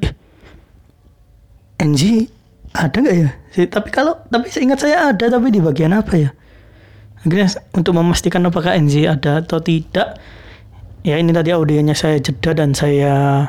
NG 1.80 2.28
ada 2.76 2.92
nggak 2.92 3.16
ya? 3.16 3.30
Tapi 3.66 3.88
kalau 3.88 4.20
tapi 4.28 4.52
saya 4.52 4.62
ingat 4.68 4.80
saya 4.82 4.96
ada 5.14 5.26
tapi 5.30 5.48
di 5.48 5.60
bagian 5.62 5.94
apa 5.94 6.14
ya? 6.18 6.30
Akhirnya 7.20 7.48
untuk 7.76 7.92
memastikan 7.96 8.44
apakah 8.48 8.76
NG 8.76 9.08
ada 9.08 9.44
atau 9.44 9.60
tidak 9.60 10.16
ya 11.00 11.16
ini 11.16 11.32
tadi 11.32 11.52
audionya 11.52 11.96
saya 11.96 12.20
jeda 12.20 12.52
dan 12.52 12.76
saya 12.76 13.48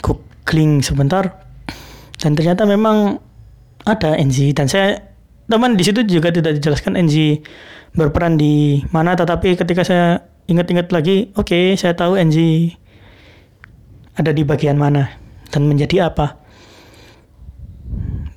googling 0.00 0.80
sebentar. 0.80 1.44
Dan 2.16 2.32
ternyata 2.32 2.64
memang 2.64 3.20
ada 3.84 4.16
NG 4.16 4.56
dan 4.56 4.66
saya 4.72 5.04
teman 5.46 5.78
di 5.78 5.82
situ 5.86 6.02
juga 6.06 6.34
tidak 6.34 6.58
dijelaskan 6.58 6.98
NG 6.98 7.42
berperan 7.96 8.36
di 8.36 8.82
mana 8.90 9.14
tetapi 9.14 9.54
ketika 9.56 9.82
saya 9.86 10.26
ingat-ingat 10.46 10.90
lagi 10.90 11.30
oke 11.34 11.48
okay, 11.48 11.64
saya 11.78 11.94
tahu 11.94 12.18
NG 12.18 12.70
ada 14.16 14.32
di 14.32 14.42
bagian 14.42 14.80
mana 14.80 15.12
dan 15.52 15.68
menjadi 15.68 16.08
apa. 16.08 16.40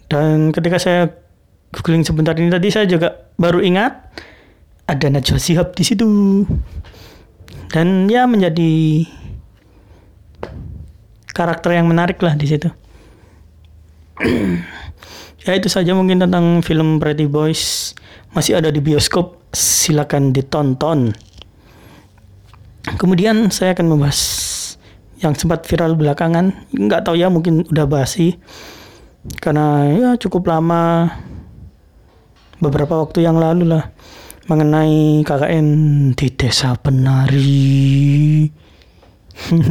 Dan 0.10 0.52
ketika 0.52 0.82
saya 0.82 1.14
googling 1.72 2.02
sebentar 2.04 2.34
ini 2.34 2.50
tadi 2.50 2.68
saya 2.74 2.90
juga 2.90 3.30
baru 3.38 3.62
ingat 3.62 4.10
ada 4.90 5.08
Najwa 5.08 5.38
Shihab 5.38 5.78
di 5.78 5.84
situ. 5.86 6.06
Dan 7.70 8.10
ya 8.10 8.26
menjadi 8.26 9.06
karakter 11.40 11.80
yang 11.80 11.88
menarik 11.88 12.20
lah 12.20 12.36
di 12.36 12.44
situ 12.52 12.68
ya 15.44 15.56
itu 15.56 15.72
saja 15.72 15.96
mungkin 15.96 16.20
tentang 16.20 16.60
film 16.66 17.00
Pretty 17.00 17.28
Boys. 17.30 17.94
Masih 18.36 18.60
ada 18.60 18.70
di 18.70 18.80
bioskop. 18.84 19.40
Silakan 19.50 20.30
ditonton. 20.30 21.16
Kemudian 22.86 23.50
saya 23.50 23.74
akan 23.74 23.90
membahas 23.90 24.20
yang 25.20 25.34
sempat 25.36 25.66
viral 25.66 25.98
belakangan. 25.98 26.54
Nggak 26.72 27.10
tahu 27.10 27.16
ya 27.18 27.28
mungkin 27.28 27.66
udah 27.68 27.86
basi. 27.90 28.38
Karena 29.42 29.90
ya 29.92 30.10
cukup 30.16 30.48
lama. 30.48 31.10
Beberapa 32.60 33.00
waktu 33.00 33.24
yang 33.26 33.40
lalu 33.40 33.68
lah. 33.74 33.92
Mengenai 34.50 35.22
KKN 35.22 35.68
di 36.18 36.28
desa 36.34 36.74
penari. 36.74 38.50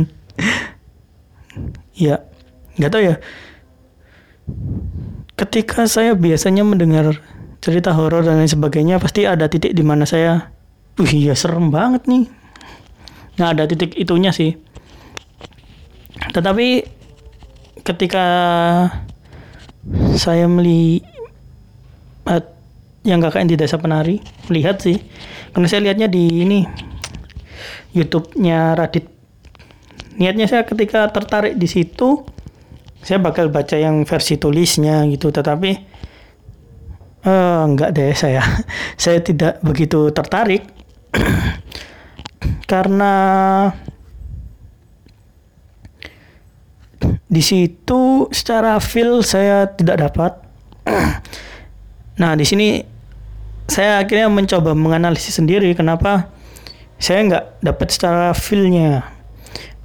ya, 1.99 2.23
nggak 2.79 2.91
tahu 2.95 3.03
ya. 3.03 3.19
Ketika 5.39 5.87
saya 5.87 6.19
biasanya 6.19 6.67
mendengar 6.67 7.15
cerita 7.63 7.95
horor 7.95 8.27
dan 8.27 8.43
lain 8.43 8.51
sebagainya, 8.51 8.99
pasti 8.99 9.23
ada 9.23 9.47
titik 9.47 9.71
di 9.71 9.87
mana 9.87 10.03
saya, 10.03 10.51
wih 10.99 11.31
ya 11.31 11.39
serem 11.39 11.71
banget 11.71 12.11
nih. 12.11 12.27
Nah 13.39 13.55
ada 13.55 13.71
titik 13.71 13.95
itunya 13.95 14.35
sih. 14.35 14.59
Tetapi 16.35 16.83
ketika 17.87 18.27
saya 20.19 20.45
melihat 20.51 21.07
yang 23.07 23.23
KKN 23.25 23.49
di 23.49 23.57
Desa 23.57 23.81
Penari 23.81 24.21
lihat 24.53 24.85
sih 24.85 25.01
karena 25.55 25.67
saya 25.71 25.81
lihatnya 25.89 26.13
di 26.13 26.45
ini 26.45 26.61
YouTube-nya 27.97 28.77
Radit 28.77 29.09
niatnya 30.21 30.45
saya 30.51 30.69
ketika 30.69 31.09
tertarik 31.09 31.57
di 31.57 31.65
situ 31.65 32.27
saya 33.09 33.25
bakal 33.25 33.49
baca 33.49 33.81
yang 33.81 34.05
versi 34.05 34.37
tulisnya 34.37 35.09
gitu 35.09 35.33
tetapi 35.33 35.81
uh, 37.25 37.65
enggak 37.65 37.97
deh 37.97 38.13
saya 38.13 38.45
saya 39.01 39.25
tidak 39.25 39.65
begitu 39.65 40.13
tertarik 40.13 40.69
karena 42.71 43.17
di 47.35 47.43
situ 47.43 48.29
secara 48.33 48.79
feel 48.83 49.23
saya 49.23 49.69
tidak 49.71 50.09
dapat. 50.09 50.33
nah, 52.21 52.33
di 52.35 52.45
sini 52.45 52.83
saya 53.69 54.01
akhirnya 54.01 54.33
mencoba 54.33 54.73
menganalisis 54.73 55.37
sendiri 55.37 55.77
kenapa 55.77 56.33
saya 56.97 57.25
nggak 57.29 57.45
dapat 57.63 57.89
secara 57.93 58.33
feelnya. 58.35 59.18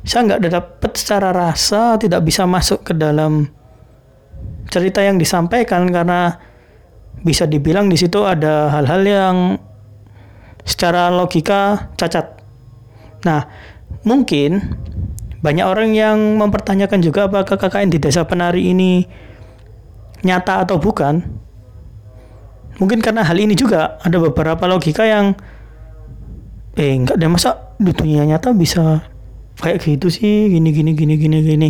Saya 0.04 0.28
nggak 0.28 0.42
dapat 0.52 0.92
secara 1.00 1.32
rasa, 1.32 1.96
tidak 1.96 2.28
bisa 2.28 2.44
masuk 2.44 2.84
ke 2.84 2.94
dalam 2.96 3.48
cerita 4.68 5.00
yang 5.00 5.16
disampaikan 5.16 5.88
karena 5.88 6.36
bisa 7.24 7.48
dibilang 7.48 7.88
di 7.88 7.96
situ 7.96 8.20
ada 8.28 8.68
hal-hal 8.74 9.02
yang 9.08 9.36
secara 10.68 11.08
logika 11.08 11.92
cacat. 11.96 12.36
Nah, 13.24 13.48
mungkin 14.04 14.76
banyak 15.44 15.66
orang 15.68 15.96
yang 15.96 16.18
mempertanyakan 16.40 17.00
juga 17.04 17.28
apakah 17.28 17.56
KKN 17.56 17.92
di 17.92 18.00
desa 18.00 18.28
penari 18.28 18.72
ini 18.72 19.08
nyata 20.24 20.68
atau 20.68 20.80
bukan. 20.80 21.20
Mungkin 22.80 23.00
karena 23.00 23.22
hal 23.24 23.38
ini 23.38 23.54
juga 23.54 24.02
ada 24.02 24.18
beberapa 24.20 24.66
logika 24.66 25.06
yang 25.06 25.38
eh 26.74 26.98
enggak 26.98 27.22
deh 27.22 27.30
masa 27.30 27.76
di 27.78 27.94
dunia 27.94 28.26
nyata 28.26 28.50
bisa 28.56 29.13
kayak 29.64 29.80
gitu 29.80 30.12
sih 30.12 30.52
gini 30.52 30.76
gini 30.76 30.92
gini 30.92 31.16
gini 31.16 31.38
gini. 31.40 31.70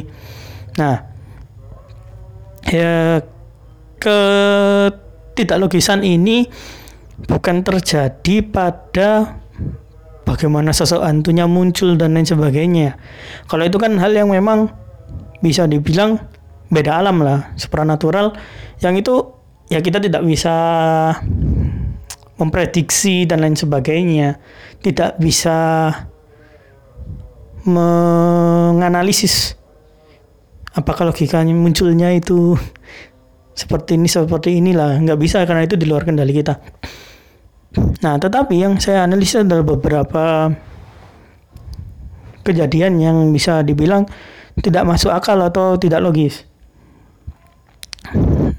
Nah, 0.82 0.98
ya 2.66 3.22
ke 4.02 4.20
tidak 5.38 5.58
logisan 5.62 6.02
ini 6.02 6.50
bukan 7.30 7.62
terjadi 7.62 8.42
pada 8.50 9.38
bagaimana 10.26 10.74
sosok 10.74 11.06
hantunya 11.06 11.46
muncul 11.46 11.94
dan 11.94 12.18
lain 12.18 12.26
sebagainya. 12.26 12.98
Kalau 13.46 13.62
itu 13.62 13.78
kan 13.78 13.94
hal 14.02 14.18
yang 14.18 14.34
memang 14.34 14.74
bisa 15.46 15.70
dibilang 15.70 16.18
beda 16.74 16.98
alam 16.98 17.22
lah, 17.22 17.54
supranatural 17.54 18.34
yang 18.82 18.98
itu 18.98 19.30
ya 19.70 19.86
kita 19.86 20.02
tidak 20.02 20.26
bisa 20.26 20.56
memprediksi 22.42 23.30
dan 23.30 23.46
lain 23.46 23.54
sebagainya. 23.54 24.42
Tidak 24.84 25.22
bisa 25.22 25.88
menganalisis 27.64 29.56
apakah 30.76 31.10
logikanya 31.10 31.56
munculnya 31.56 32.12
itu 32.12 32.60
seperti 33.60 33.96
ini 33.96 34.10
seperti 34.10 34.58
inilah 34.58 35.00
nggak 35.00 35.20
bisa 35.20 35.46
karena 35.48 35.64
itu 35.64 35.78
di 35.78 35.86
luar 35.88 36.04
kendali 36.04 36.34
kita 36.34 36.60
Nah, 37.74 38.22
tetapi 38.22 38.62
yang 38.62 38.78
saya 38.78 39.10
analisa 39.10 39.42
adalah 39.42 39.66
beberapa 39.66 40.54
kejadian 42.46 43.02
yang 43.02 43.18
bisa 43.34 43.66
dibilang 43.66 44.06
tidak 44.62 44.86
masuk 44.86 45.10
akal 45.10 45.42
atau 45.42 45.74
tidak 45.82 46.06
logis. 46.06 46.46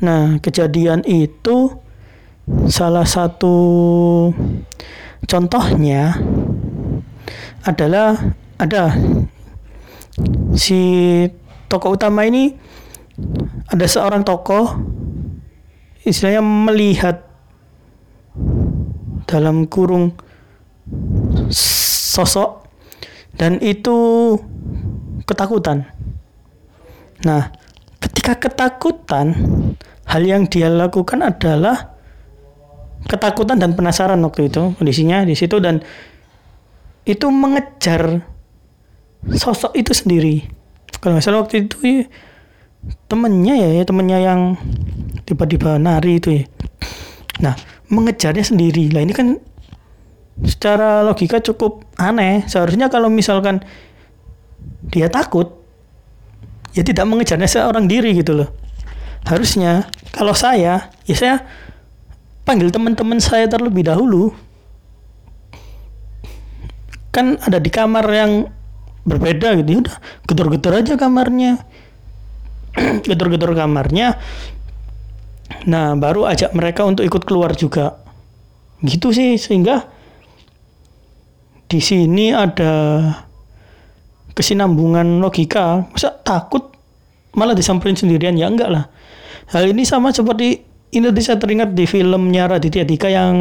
Nah, 0.02 0.42
kejadian 0.42 1.06
itu 1.06 1.78
salah 2.66 3.06
satu 3.06 3.54
contohnya 5.30 6.18
adalah 7.62 8.18
ada 8.58 8.94
si 10.54 10.80
tokoh 11.66 11.98
utama 11.98 12.22
ini 12.26 12.54
ada 13.66 13.86
seorang 13.86 14.22
tokoh 14.22 14.78
istilahnya 16.04 16.42
melihat 16.44 17.24
dalam 19.24 19.66
kurung 19.66 20.14
sosok 22.14 22.68
dan 23.34 23.58
itu 23.58 23.96
ketakutan. 25.26 25.88
Nah, 27.24 27.50
ketika 27.98 28.36
ketakutan, 28.38 29.34
hal 30.06 30.22
yang 30.22 30.46
dia 30.46 30.68
lakukan 30.70 31.24
adalah 31.24 31.96
ketakutan 33.08 33.58
dan 33.58 33.72
penasaran 33.74 34.20
waktu 34.22 34.52
itu 34.52 34.76
kondisinya 34.76 35.24
di 35.24 35.34
situ 35.34 35.60
dan 35.60 35.80
itu 37.04 37.26
mengejar 37.28 38.24
sosok 39.32 39.72
itu 39.72 39.92
sendiri. 39.96 40.44
Kalau 41.00 41.16
salah 41.20 41.44
waktu 41.44 41.68
itu 41.68 41.76
ya, 41.84 42.04
temennya 43.08 43.54
ya, 43.56 43.68
ya 43.80 43.84
temennya 43.88 44.18
yang 44.20 44.40
tiba-tiba 45.24 45.80
nari 45.80 46.20
itu 46.20 46.28
ya. 46.40 46.44
Nah, 47.40 47.54
mengejarnya 47.88 48.44
sendiri. 48.44 48.92
Lah 48.92 49.04
ini 49.04 49.12
kan 49.16 49.40
secara 50.44 51.04
logika 51.04 51.40
cukup 51.40 51.84
aneh. 51.96 52.44
Seharusnya 52.48 52.92
kalau 52.92 53.08
misalkan 53.08 53.64
dia 54.88 55.08
takut, 55.08 55.60
ya 56.76 56.84
tidak 56.84 57.08
mengejarnya 57.08 57.48
seorang 57.48 57.88
diri 57.88 58.16
gitu 58.16 58.36
loh. 58.44 58.50
Harusnya 59.24 59.88
kalau 60.12 60.36
saya, 60.36 60.92
ya 61.08 61.16
saya 61.16 61.36
panggil 62.44 62.68
teman-teman 62.68 63.18
saya 63.20 63.48
terlebih 63.48 63.88
dahulu. 63.88 64.36
Kan 67.08 67.40
ada 67.40 67.56
di 67.56 67.70
kamar 67.72 68.04
yang 68.10 68.32
berbeda 69.04 69.56
gitu. 69.60 69.68
Ya 69.68 69.78
udah, 69.84 69.96
gedor-gedor 70.28 70.72
aja 70.80 70.94
kamarnya. 70.96 71.62
gedor-gedor 73.06 73.54
kamarnya 73.54 74.18
Nah, 75.64 75.96
baru 75.96 76.28
ajak 76.28 76.52
mereka 76.52 76.84
untuk 76.84 77.04
ikut 77.06 77.22
keluar 77.24 77.56
juga. 77.56 78.00
Gitu 78.84 79.14
sih 79.16 79.40
sehingga 79.40 79.86
di 81.64 81.80
sini 81.80 82.34
ada 82.34 83.00
kesinambungan 84.36 85.24
logika. 85.24 85.88
Masa 85.88 86.12
takut 86.20 86.74
malah 87.32 87.56
disamperin 87.56 87.96
sendirian 87.96 88.36
ya 88.36 88.50
enggak 88.50 88.68
lah. 88.68 88.84
Hal 89.52 89.72
ini 89.72 89.88
sama 89.88 90.12
seperti 90.12 90.60
Indonesia 90.92 91.36
teringat 91.36 91.72
di 91.72 91.84
filmnya 91.88 92.48
Raditya 92.48 92.84
Dika 92.84 93.08
yang 93.08 93.34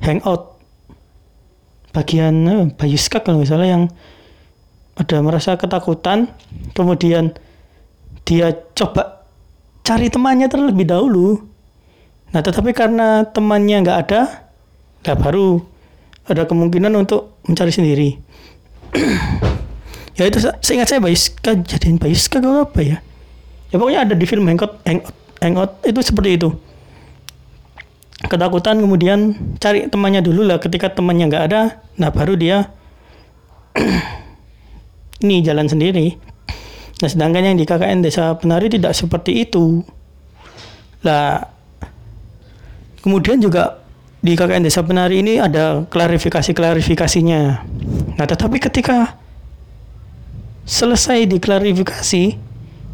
Hangout 0.00 0.49
bagian 1.90 2.34
eh, 2.46 2.64
Bayuska 2.74 3.22
kalau 3.22 3.42
misalnya 3.42 3.68
yang 3.68 3.84
ada 4.98 5.16
merasa 5.24 5.56
ketakutan 5.56 6.28
kemudian 6.76 7.32
dia 8.28 8.52
coba 8.76 9.26
cari 9.82 10.06
temannya 10.12 10.46
terlebih 10.46 10.86
dahulu. 10.86 11.42
Nah, 12.30 12.46
tetapi 12.46 12.70
karena 12.70 13.26
temannya 13.26 13.82
nggak 13.82 13.98
ada, 14.06 14.46
nah 15.02 15.16
baru 15.18 15.58
ada 16.30 16.46
kemungkinan 16.46 16.94
untuk 16.94 17.42
mencari 17.42 17.74
sendiri. 17.74 18.08
ya 20.18 20.30
itu 20.30 20.38
seingat 20.62 20.94
saya 20.94 21.02
Bayuska 21.02 21.58
jadiin 21.58 21.98
Bayuska 21.98 22.38
kalau 22.38 22.70
apa 22.70 22.80
ya? 22.86 22.98
Ya 23.74 23.76
pokoknya 23.82 24.00
ada 24.06 24.14
di 24.14 24.26
film 24.30 24.46
Hangout, 24.46 24.78
Hangout, 24.86 25.14
Hangout 25.42 25.72
itu 25.82 26.00
seperti 26.06 26.38
itu. 26.38 26.54
Ketakutan 28.20 28.76
kemudian 28.84 29.38
cari 29.56 29.88
temannya 29.88 30.20
dulu 30.20 30.44
lah. 30.44 30.60
Ketika 30.60 30.92
temannya 30.92 31.32
nggak 31.32 31.44
ada, 31.48 31.80
nah 31.96 32.12
baru 32.12 32.36
dia 32.36 32.68
ini 35.24 35.40
jalan 35.40 35.68
sendiri. 35.68 36.20
Nah, 37.00 37.08
sedangkan 37.08 37.52
yang 37.52 37.56
di 37.56 37.64
KKN 37.64 38.04
Desa 38.04 38.36
Penari 38.36 38.68
tidak 38.68 38.92
seperti 38.92 39.48
itu. 39.48 39.80
Lah, 41.00 41.48
kemudian 43.00 43.40
juga 43.40 43.80
di 44.20 44.36
KKN 44.36 44.68
Desa 44.68 44.84
Penari 44.84 45.24
ini 45.24 45.40
ada 45.40 45.88
klarifikasi-klarifikasinya. 45.88 47.42
Nah, 48.20 48.26
tetapi 48.28 48.60
ketika 48.60 49.16
selesai 50.68 51.24
diklarifikasi, 51.24 52.36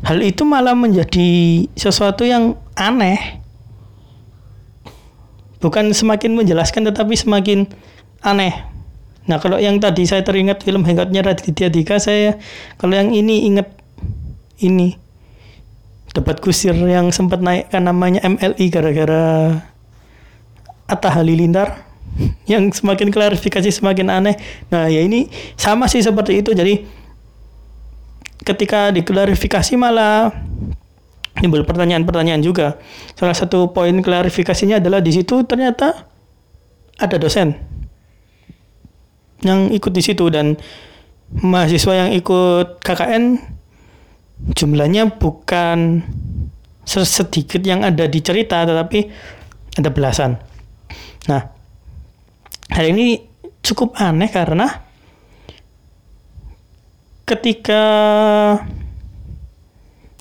hal 0.06 0.18
itu 0.22 0.46
malah 0.46 0.78
menjadi 0.78 1.66
sesuatu 1.74 2.22
yang 2.22 2.54
aneh. 2.78 3.42
Bukan 5.66 5.90
semakin 5.90 6.38
menjelaskan 6.38 6.86
tetapi 6.86 7.18
semakin 7.18 7.66
aneh. 8.22 8.54
Nah, 9.26 9.42
kalau 9.42 9.58
yang 9.58 9.82
tadi 9.82 10.06
saya 10.06 10.22
teringat 10.22 10.62
film 10.62 10.86
Hengkotnya 10.86 11.26
Raditya 11.26 11.66
Dika, 11.66 11.98
saya 11.98 12.38
kalau 12.78 12.94
yang 12.94 13.10
ini 13.10 13.50
ingat 13.50 13.66
ini 14.62 14.94
debat 16.14 16.38
kusir 16.38 16.72
yang 16.72 17.10
sempat 17.10 17.42
naikkan 17.42 17.82
namanya 17.82 18.22
MLI 18.22 18.66
gara-gara 18.70 19.58
Atta 20.86 21.10
Halilintar 21.10 21.82
yang 22.52 22.70
semakin 22.70 23.10
klarifikasi 23.10 23.66
semakin 23.74 24.06
aneh. 24.06 24.38
Nah, 24.70 24.86
ya 24.86 25.02
ini 25.02 25.26
sama 25.58 25.90
sih 25.90 25.98
seperti 25.98 26.46
itu. 26.46 26.54
Jadi 26.54 26.86
ketika 28.46 28.94
diklarifikasi 28.94 29.74
malah 29.74 30.30
timbul 31.36 31.62
pertanyaan-pertanyaan 31.62 32.42
juga. 32.42 32.80
Salah 33.16 33.36
satu 33.36 33.70
poin 33.70 33.94
klarifikasinya 34.00 34.80
adalah 34.80 35.04
di 35.04 35.12
situ 35.12 35.44
ternyata 35.44 36.08
ada 36.96 37.16
dosen 37.20 37.52
yang 39.44 39.68
ikut 39.68 39.92
di 39.92 40.00
situ 40.00 40.32
dan 40.32 40.56
mahasiswa 41.44 42.06
yang 42.06 42.10
ikut 42.16 42.80
KKN 42.80 43.36
jumlahnya 44.56 45.12
bukan 45.16 46.00
sedikit 46.86 47.60
yang 47.66 47.82
ada 47.82 48.06
di 48.08 48.20
cerita 48.22 48.64
tetapi 48.64 49.10
ada 49.76 49.90
belasan. 49.92 50.40
Nah, 51.28 51.42
hal 52.72 52.84
ini 52.88 53.20
cukup 53.60 53.98
aneh 53.98 54.30
karena 54.30 54.86
ketika 57.26 57.82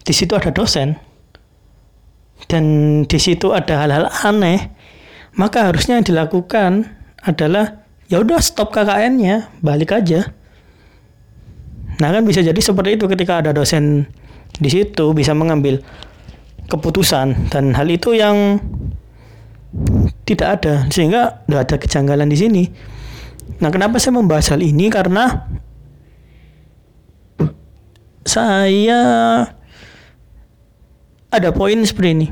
di 0.02 0.14
situ 0.14 0.34
ada 0.34 0.50
dosen 0.50 0.98
dan 2.46 2.64
di 3.06 3.18
situ 3.18 3.52
ada 3.52 3.86
hal-hal 3.86 4.06
aneh, 4.26 4.70
maka 5.36 5.70
harusnya 5.72 5.98
yang 6.00 6.06
dilakukan 6.06 6.90
adalah 7.26 7.86
ya 8.06 8.22
udah 8.22 8.38
stop 8.42 8.70
KKN-nya, 8.74 9.50
balik 9.66 9.98
aja. 9.98 10.30
Nah 11.98 12.10
kan 12.12 12.24
bisa 12.28 12.44
jadi 12.44 12.58
seperti 12.60 13.00
itu 13.00 13.08
ketika 13.08 13.40
ada 13.40 13.56
dosen 13.56 14.06
di 14.56 14.70
situ 14.72 15.16
bisa 15.16 15.32
mengambil 15.32 15.80
keputusan 16.68 17.52
dan 17.52 17.72
hal 17.76 17.88
itu 17.88 18.16
yang 18.16 18.60
tidak 20.24 20.62
ada 20.62 20.88
sehingga 20.92 21.46
tidak 21.46 21.62
ada 21.68 21.76
kejanggalan 21.80 22.28
di 22.32 22.38
sini. 22.38 22.64
Nah 23.62 23.70
kenapa 23.72 24.02
saya 24.02 24.18
membahas 24.20 24.52
hal 24.56 24.62
ini 24.64 24.92
karena 24.92 25.48
saya 28.26 29.02
ada 31.32 31.50
poin 31.52 31.78
seperti 31.82 32.10
ini. 32.12 32.28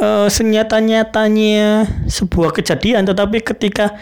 Uh, 0.00 0.26
senyata-nyatanya 0.26 1.86
sebuah 2.10 2.50
kejadian, 2.50 3.06
tetapi 3.06 3.38
ketika 3.44 3.94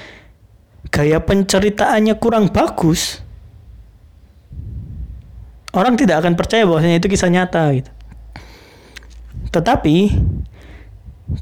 gaya 0.88 1.20
penceritaannya 1.20 2.16
kurang 2.16 2.48
bagus, 2.48 3.20
orang 5.72 5.96
tidak 5.96 6.24
akan 6.24 6.36
percaya 6.36 6.64
bahwasanya 6.64 7.00
itu 7.00 7.08
kisah 7.12 7.32
nyata 7.32 7.72
gitu. 7.76 7.90
Tetapi 9.52 9.96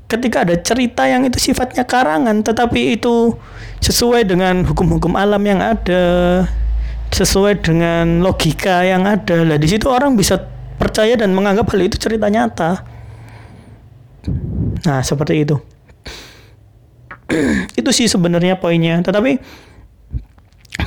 ketika 0.06 0.46
ada 0.46 0.54
cerita 0.58 1.06
yang 1.06 1.26
itu 1.26 1.38
sifatnya 1.38 1.82
karangan, 1.86 2.42
tetapi 2.42 2.98
itu 2.98 3.34
sesuai 3.82 4.26
dengan 4.26 4.62
hukum-hukum 4.66 5.14
alam 5.18 5.42
yang 5.46 5.62
ada, 5.62 6.46
sesuai 7.10 7.58
dengan 7.62 8.22
logika 8.22 8.86
yang 8.86 9.06
ada, 9.06 9.42
lah 9.42 9.58
di 9.58 9.66
situ 9.66 9.90
orang 9.90 10.14
bisa 10.14 10.38
percaya 10.80 11.12
dan 11.20 11.36
menganggap 11.36 11.68
hal 11.68 11.80
itu 11.84 12.00
cerita 12.00 12.32
nyata. 12.32 12.80
Nah, 14.88 15.04
seperti 15.04 15.44
itu. 15.44 15.60
itu 17.80 17.90
sih 17.92 18.08
sebenarnya 18.08 18.56
poinnya. 18.56 19.04
Tetapi 19.04 19.36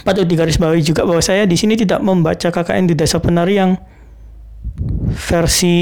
patut 0.02 0.26
digarisbawahi 0.26 0.82
juga 0.82 1.06
bahwa 1.06 1.22
saya 1.22 1.46
di 1.46 1.54
sini 1.54 1.78
tidak 1.78 2.02
membaca 2.02 2.50
KKN 2.50 2.90
di 2.90 2.96
Desa 2.98 3.22
Penari 3.22 3.62
yang 3.62 3.78
versi 5.14 5.78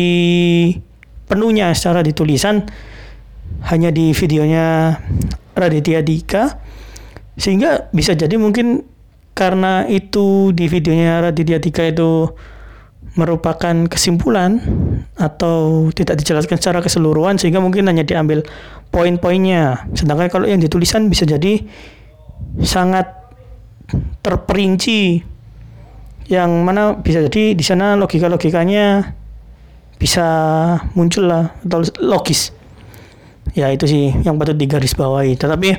penuhnya 1.32 1.72
secara 1.72 2.04
ditulisan 2.04 2.68
hanya 3.72 3.88
di 3.88 4.12
videonya 4.12 5.00
Raditya 5.56 6.04
Dika 6.04 6.60
sehingga 7.40 7.88
bisa 7.96 8.12
jadi 8.12 8.36
mungkin 8.36 8.84
karena 9.32 9.88
itu 9.88 10.52
di 10.52 10.68
videonya 10.68 11.24
Raditya 11.24 11.64
Dika 11.64 11.88
itu 11.88 12.36
merupakan 13.20 13.76
kesimpulan 13.92 14.64
atau 15.20 15.92
tidak 15.92 16.24
dijelaskan 16.24 16.56
secara 16.56 16.80
keseluruhan 16.80 17.36
sehingga 17.36 17.60
mungkin 17.60 17.88
hanya 17.92 18.08
diambil 18.08 18.44
poin-poinnya. 18.88 19.88
Sedangkan 19.92 20.32
kalau 20.32 20.48
yang 20.48 20.64
ditulisan 20.64 21.12
bisa 21.12 21.28
jadi 21.28 21.60
sangat 22.64 23.12
terperinci 24.24 25.28
yang 26.32 26.64
mana 26.64 26.96
bisa 26.96 27.20
jadi 27.28 27.52
di 27.52 27.64
sana 27.66 28.00
logika-logikanya 28.00 29.12
bisa 30.00 30.28
muncul 30.96 31.28
lah 31.28 31.52
atau 31.68 31.84
logis. 32.00 32.56
Ya 33.52 33.68
itu 33.68 33.84
sih 33.84 34.16
yang 34.24 34.40
patut 34.40 34.56
digarisbawahi. 34.56 35.36
Tetapi 35.36 35.70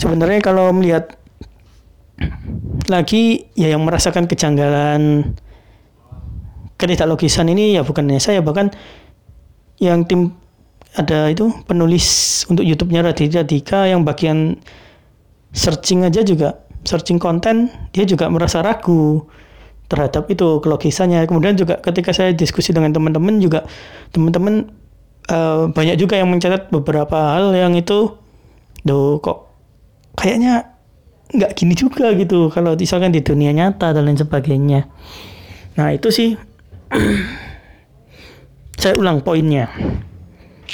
sebenarnya 0.00 0.40
kalau 0.40 0.72
melihat 0.72 1.12
lagi 2.88 3.46
ya 3.52 3.68
yang 3.68 3.84
merasakan 3.84 4.24
kejanggalan 4.24 5.36
ketidaklogisan 6.78 7.50
ini 7.50 7.76
ya 7.76 7.82
bukan 7.82 8.06
hanya 8.06 8.22
saya 8.22 8.40
bahkan 8.40 8.70
yang 9.82 10.06
tim 10.06 10.34
ada 10.96 11.28
itu 11.30 11.50
penulis 11.68 12.42
untuk 12.48 12.64
YouTube-nya 12.64 13.04
Raditya 13.04 13.44
Dika 13.44 13.86
yang 13.90 14.02
bagian 14.02 14.56
searching 15.52 16.06
aja 16.06 16.24
juga 16.24 16.64
searching 16.86 17.20
konten 17.20 17.68
dia 17.92 18.08
juga 18.08 18.30
merasa 18.30 18.62
ragu 18.64 19.26
terhadap 19.90 20.30
itu 20.30 20.62
kelogisannya 20.62 21.24
kemudian 21.28 21.58
juga 21.58 21.80
ketika 21.82 22.14
saya 22.14 22.32
diskusi 22.32 22.72
dengan 22.72 22.94
teman-teman 22.94 23.40
juga 23.42 23.66
teman-teman 24.14 24.70
uh, 25.28 25.68
banyak 25.72 25.96
juga 26.00 26.16
yang 26.16 26.28
mencatat 26.30 26.72
beberapa 26.72 27.36
hal 27.36 27.52
yang 27.52 27.76
itu 27.76 28.16
do 28.84 29.20
kok 29.20 29.48
kayaknya 30.16 30.78
nggak 31.28 31.52
gini 31.54 31.74
juga 31.76 32.16
gitu 32.16 32.48
kalau 32.48 32.72
misalkan 32.72 33.12
di 33.12 33.20
dunia 33.20 33.52
nyata 33.52 33.92
dan 33.92 34.08
lain 34.08 34.16
sebagainya. 34.16 34.88
Nah 35.76 35.92
itu 35.92 36.08
sih 36.08 36.34
saya 38.80 38.94
ulang 38.96 39.20
poinnya. 39.20 39.68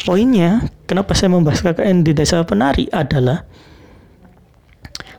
Poinnya, 0.04 0.66
kenapa 0.90 1.14
saya 1.14 1.30
membahas 1.30 1.62
KKN 1.62 2.02
di 2.02 2.12
desa 2.12 2.42
penari 2.42 2.90
adalah 2.90 3.46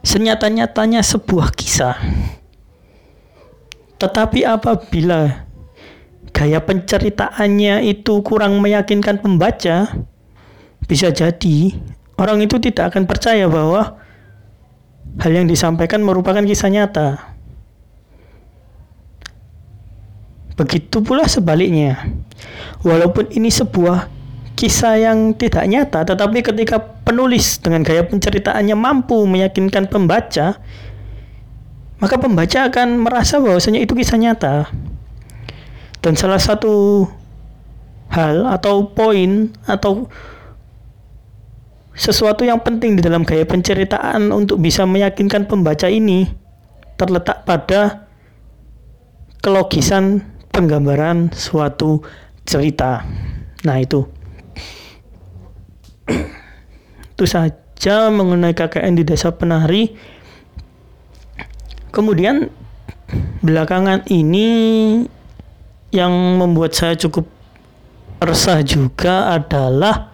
senyata-nyatanya 0.06 1.02
sebuah 1.02 1.56
kisah. 1.56 1.98
Tetapi 3.98 4.44
apabila 4.46 5.48
gaya 6.36 6.60
penceritaannya 6.60 7.88
itu 7.88 8.20
kurang 8.22 8.60
meyakinkan 8.60 9.24
pembaca, 9.24 9.96
bisa 10.86 11.10
jadi 11.10 11.58
orang 12.20 12.44
itu 12.44 12.60
tidak 12.62 12.94
akan 12.94 13.08
percaya 13.08 13.48
bahwa 13.50 13.98
hal 15.18 15.32
yang 15.32 15.48
disampaikan 15.48 16.04
merupakan 16.04 16.44
kisah 16.44 16.70
nyata. 16.70 17.35
Begitu 20.56 21.04
pula 21.04 21.28
sebaliknya. 21.28 22.08
Walaupun 22.84 23.32
ini 23.36 23.52
sebuah 23.52 24.08
kisah 24.56 24.96
yang 24.96 25.36
tidak 25.36 25.68
nyata, 25.68 26.08
tetapi 26.08 26.40
ketika 26.40 26.80
penulis 26.80 27.60
dengan 27.60 27.84
gaya 27.84 28.08
penceritaannya 28.08 28.76
mampu 28.76 29.20
meyakinkan 29.28 29.92
pembaca, 29.92 30.64
maka 32.00 32.16
pembaca 32.16 32.72
akan 32.72 33.04
merasa 33.04 33.44
bahwasanya 33.44 33.84
itu 33.84 33.92
kisah 33.96 34.16
nyata. 34.16 34.72
Dan 36.00 36.16
salah 36.16 36.40
satu 36.40 37.04
hal 38.16 38.48
atau 38.48 38.88
poin 38.96 39.52
atau 39.68 40.08
sesuatu 41.96 42.44
yang 42.44 42.60
penting 42.60 43.00
di 43.00 43.02
dalam 43.04 43.24
gaya 43.24 43.48
penceritaan 43.48 44.32
untuk 44.32 44.60
bisa 44.60 44.84
meyakinkan 44.84 45.48
pembaca 45.48 45.88
ini 45.88 46.28
terletak 46.96 47.44
pada 47.48 48.08
kelogisan 49.40 50.35
penggambaran 50.56 51.36
suatu 51.36 52.00
cerita. 52.48 53.04
Nah, 53.68 53.78
itu. 53.84 54.08
itu 57.16 57.26
saja 57.28 58.08
mengenai 58.08 58.56
KKN 58.56 58.96
di 58.96 59.04
Desa 59.04 59.36
Penari. 59.36 59.92
Kemudian 61.92 62.48
belakangan 63.44 64.08
ini 64.08 64.48
yang 65.92 66.12
membuat 66.40 66.76
saya 66.76 66.96
cukup 66.96 67.28
resah 68.20 68.64
juga 68.64 69.32
adalah 69.32 70.12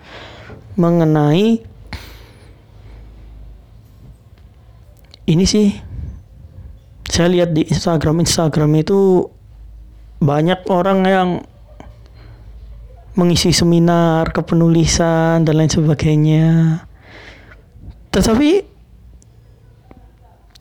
mengenai 0.78 1.62
ini 5.26 5.46
sih 5.48 5.74
saya 7.08 7.28
lihat 7.32 7.56
di 7.56 7.66
Instagram 7.66 8.22
Instagram 8.22 8.72
itu 8.78 9.26
banyak 10.22 10.70
orang 10.70 11.00
yang 11.10 11.30
mengisi 13.18 13.52
seminar 13.52 14.30
kepenulisan 14.30 15.44
dan 15.44 15.54
lain 15.58 15.68
sebagainya. 15.68 16.80
Tetapi 18.14 18.64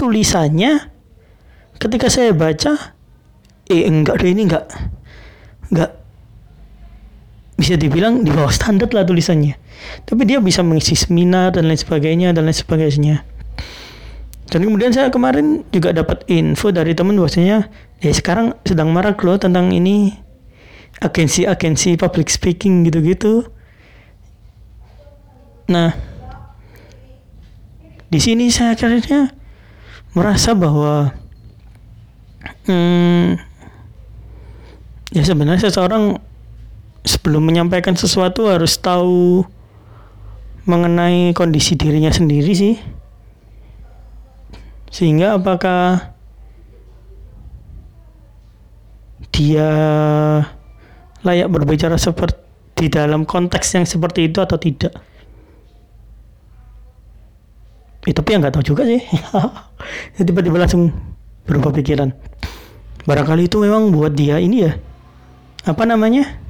tulisannya 0.01 0.81
ketika 1.77 2.09
saya 2.09 2.33
baca 2.33 2.97
eh 3.69 3.85
enggak 3.85 4.17
deh 4.19 4.33
ini 4.33 4.49
enggak 4.49 4.67
enggak 5.69 5.93
bisa 7.61 7.77
dibilang 7.77 8.25
di 8.25 8.33
bawah 8.33 8.51
standar 8.51 8.89
lah 8.97 9.05
tulisannya. 9.05 9.61
Tapi 10.09 10.23
dia 10.25 10.41
bisa 10.41 10.65
mengisi 10.65 10.97
seminar 10.97 11.53
dan 11.53 11.69
lain 11.69 11.77
sebagainya 11.77 12.33
dan 12.33 12.49
lain 12.49 12.57
sebagainya. 12.57 13.21
Dan 14.51 14.67
kemudian 14.67 14.91
saya 14.91 15.13
kemarin 15.13 15.63
juga 15.71 15.95
dapat 15.95 16.27
info 16.27 16.73
dari 16.75 16.97
teman 16.97 17.15
bahwasanya 17.15 17.71
ya 18.01 18.13
sekarang 18.13 18.57
sedang 18.65 18.91
marak 18.93 19.21
loh 19.21 19.37
tentang 19.37 19.73
ini 19.73 20.17
agensi-agensi 21.01 21.97
public 22.01 22.29
speaking 22.29 22.85
gitu-gitu. 22.89 23.49
Nah, 25.71 25.95
di 28.11 28.19
sini 28.19 28.51
saya 28.51 28.75
akhirnya 28.75 29.31
merasa 30.13 30.53
bahwa 30.53 31.15
hmm, 32.67 33.39
ya 35.15 35.23
sebenarnya 35.23 35.71
seseorang 35.71 36.19
sebelum 37.07 37.47
menyampaikan 37.47 37.95
sesuatu 37.95 38.51
harus 38.51 38.77
tahu 38.83 39.47
mengenai 40.69 41.33
kondisi 41.33 41.79
dirinya 41.79 42.13
sendiri 42.13 42.53
sih 42.53 42.77
sehingga 44.91 45.39
apakah 45.39 46.13
dia 49.31 49.71
layak 51.23 51.49
berbicara 51.49 51.97
seperti 51.97 52.51
di 52.81 52.89
dalam 52.89 53.29
konteks 53.29 53.77
yang 53.77 53.85
seperti 53.85 54.33
itu 54.33 54.41
atau 54.41 54.57
tidak? 54.57 54.97
Ya, 58.09 58.17
tapi 58.17 58.33
yang 58.33 58.41
nggak 58.41 58.57
tahu 58.57 58.65
juga 58.65 58.89
sih. 58.89 59.05
Tiba-tiba 60.25 60.57
langsung 60.57 60.89
berubah 61.45 61.77
pikiran. 61.77 62.09
Barangkali 63.05 63.53
itu 63.53 63.61
memang 63.61 63.93
buat 63.93 64.17
dia 64.17 64.41
ini 64.41 64.65
ya 64.65 64.73
apa 65.61 65.85
namanya 65.85 66.41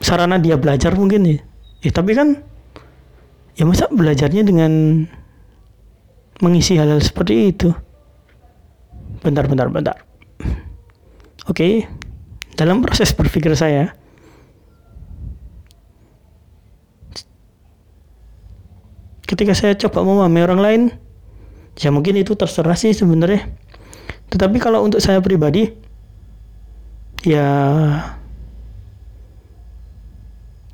sarana 0.00 0.40
dia 0.40 0.56
belajar 0.56 0.96
mungkin 0.96 1.28
ya. 1.28 1.36
Ya 1.84 1.90
tapi 1.92 2.16
kan 2.16 2.40
ya 3.56 3.68
masa 3.68 3.88
belajarnya 3.92 4.44
dengan 4.44 5.04
mengisi 6.40 6.80
hal-hal 6.80 7.04
seperti 7.04 7.52
itu? 7.52 7.68
Bentar 9.20 9.44
bentar 9.44 9.68
bentar 9.68 10.09
oke 11.48 11.86
dalam 12.54 12.84
proses 12.84 13.14
berpikir 13.16 13.56
saya 13.56 13.96
ketika 19.30 19.54
saya 19.54 19.78
coba 19.78 20.02
memahami 20.02 20.40
orang 20.42 20.60
lain 20.60 20.82
ya 21.78 21.94
mungkin 21.94 22.18
itu 22.18 22.34
terserah 22.34 22.74
sih 22.74 22.90
sebenarnya. 22.90 23.46
Tetapi 24.30 24.58
kalau 24.58 24.82
untuk 24.82 24.98
saya 24.98 25.22
pribadi 25.22 25.70
ya 27.22 27.46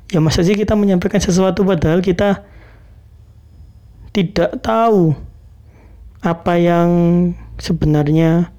ya 0.07 0.19
masa 0.23 0.41
sih 0.41 0.55
kita 0.55 0.73
menyampaikan 0.73 1.19
sesuatu 1.19 1.61
padahal 1.67 1.99
kita 1.99 2.47
tidak 4.15 4.57
tahu 4.63 5.13
apa 6.23 6.53
yang 6.57 6.89
sebenarnya 7.61 8.49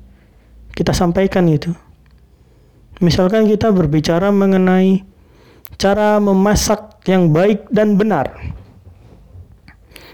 kita 0.78 0.94
sampaikan 0.94 1.42
itu. 1.50 1.74
Misalkan 3.02 3.50
kita 3.50 3.74
berbicara 3.74 4.30
mengenai 4.30 5.02
cara 5.74 6.22
memasak 6.22 7.02
yang 7.10 7.34
baik 7.34 7.66
dan 7.66 7.98
benar. 7.98 8.30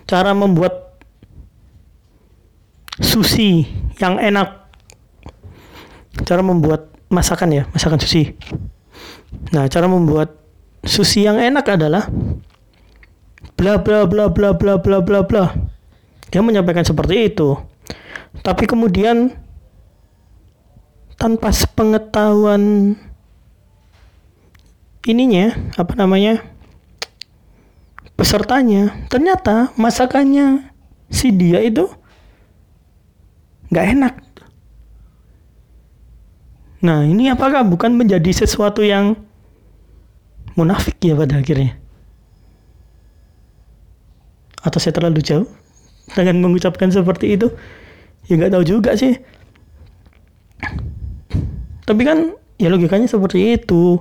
Cara 0.08 0.32
membuat 0.32 0.96
sushi 2.96 3.68
yang 4.00 4.16
enak. 4.16 4.64
Cara 6.24 6.40
membuat 6.40 6.88
masakan 7.12 7.52
ya 7.52 7.62
masakan 7.68 8.00
sushi. 8.00 8.32
Nah 9.52 9.68
cara 9.68 9.84
membuat 9.84 10.32
sushi 10.80 11.28
yang 11.28 11.36
enak 11.36 11.68
adalah 11.76 12.08
bla 13.60 13.84
bla 13.84 14.08
bla 14.08 14.32
bla 14.32 14.56
bla 14.56 14.80
bla 14.80 14.98
bla 15.04 15.20
bla. 15.28 15.44
Dia 16.32 16.40
menyampaikan 16.40 16.88
seperti 16.88 17.28
itu. 17.28 17.52
Tapi 18.40 18.64
kemudian 18.64 19.43
tanpa 21.24 21.48
sepengetahuan 21.56 22.92
ininya 25.08 25.56
apa 25.80 25.96
namanya 25.96 26.44
pesertanya 28.12 28.92
ternyata 29.08 29.72
masakannya 29.80 30.68
si 31.08 31.32
dia 31.32 31.64
itu 31.64 31.88
nggak 33.72 33.86
enak. 33.96 34.14
Nah 36.84 37.08
ini 37.08 37.32
apakah 37.32 37.64
bukan 37.64 37.96
menjadi 37.96 38.44
sesuatu 38.44 38.84
yang 38.84 39.16
munafik 40.60 41.00
ya 41.00 41.16
pada 41.16 41.40
akhirnya? 41.40 41.80
Atau 44.60 44.76
saya 44.76 44.92
terlalu 44.92 45.24
jauh 45.24 45.48
dengan 46.12 46.44
mengucapkan 46.44 46.92
seperti 46.92 47.40
itu? 47.40 47.48
Ya 48.28 48.36
nggak 48.36 48.60
tahu 48.60 48.64
juga 48.68 48.92
sih. 48.92 49.16
Tapi 51.84 52.02
kan 52.04 52.32
ya 52.56 52.72
logikanya 52.72 53.08
seperti 53.08 53.60
itu. 53.60 54.00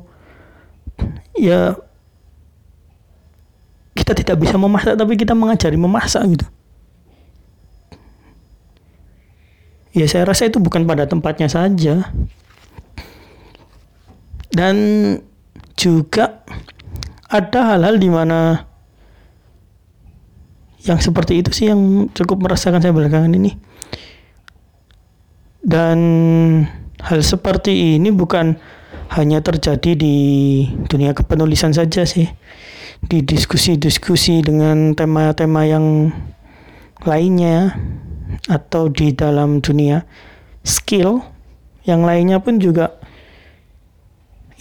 Ya 1.36 1.76
kita 3.94 4.18
tidak 4.18 4.42
bisa 4.44 4.56
memasak 4.60 5.00
tapi 5.00 5.14
kita 5.16 5.36
mengajari 5.36 5.78
memasak 5.78 6.24
gitu. 6.36 6.48
Ya 9.94 10.10
saya 10.10 10.26
rasa 10.26 10.50
itu 10.50 10.58
bukan 10.58 10.90
pada 10.90 11.06
tempatnya 11.06 11.48
saja. 11.52 12.10
Dan 14.54 14.76
juga 15.78 16.46
ada 17.30 17.74
hal-hal 17.74 17.98
di 17.98 18.10
mana 18.10 18.70
yang 20.84 21.00
seperti 21.00 21.42
itu 21.42 21.50
sih 21.56 21.66
yang 21.72 22.12
cukup 22.12 22.44
merasakan 22.44 22.84
saya 22.84 22.94
belakangan 22.94 23.34
ini. 23.34 23.56
Dan 25.64 26.00
hal 27.02 27.26
seperti 27.26 27.98
ini 27.98 28.14
bukan 28.14 28.60
hanya 29.14 29.42
terjadi 29.42 29.98
di 29.98 30.16
dunia 30.90 31.18
kepenulisan 31.18 31.74
saja 31.74 32.06
sih. 32.06 32.30
Di 33.04 33.20
diskusi-diskusi 33.20 34.46
dengan 34.46 34.96
tema-tema 34.96 35.68
yang 35.68 36.14
lainnya 37.04 37.76
atau 38.48 38.88
di 38.88 39.12
dalam 39.12 39.60
dunia 39.60 40.08
skill 40.64 41.20
yang 41.84 42.08
lainnya 42.08 42.40
pun 42.40 42.64
juga 42.64 42.96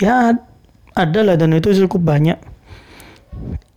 ya 0.03 0.35
ada 0.93 1.21
lah 1.23 1.39
dan 1.39 1.55
itu 1.55 1.71
cukup 1.87 2.03
banyak 2.03 2.39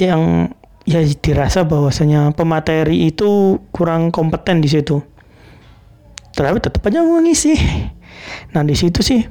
yang 0.02 0.52
ya 0.86 1.02
dirasa 1.02 1.63
bahwasanya 1.65 2.34
pemateri 2.34 3.10
itu 3.10 3.62
kurang 3.70 4.10
kompeten 4.10 4.60
di 4.60 4.70
situ 4.70 5.02
tapi 6.36 6.60
tetap 6.60 6.84
aja 6.84 7.00
mengisi 7.00 7.56
nah 8.52 8.62
di 8.62 8.76
situ 8.76 9.00
sih 9.00 9.24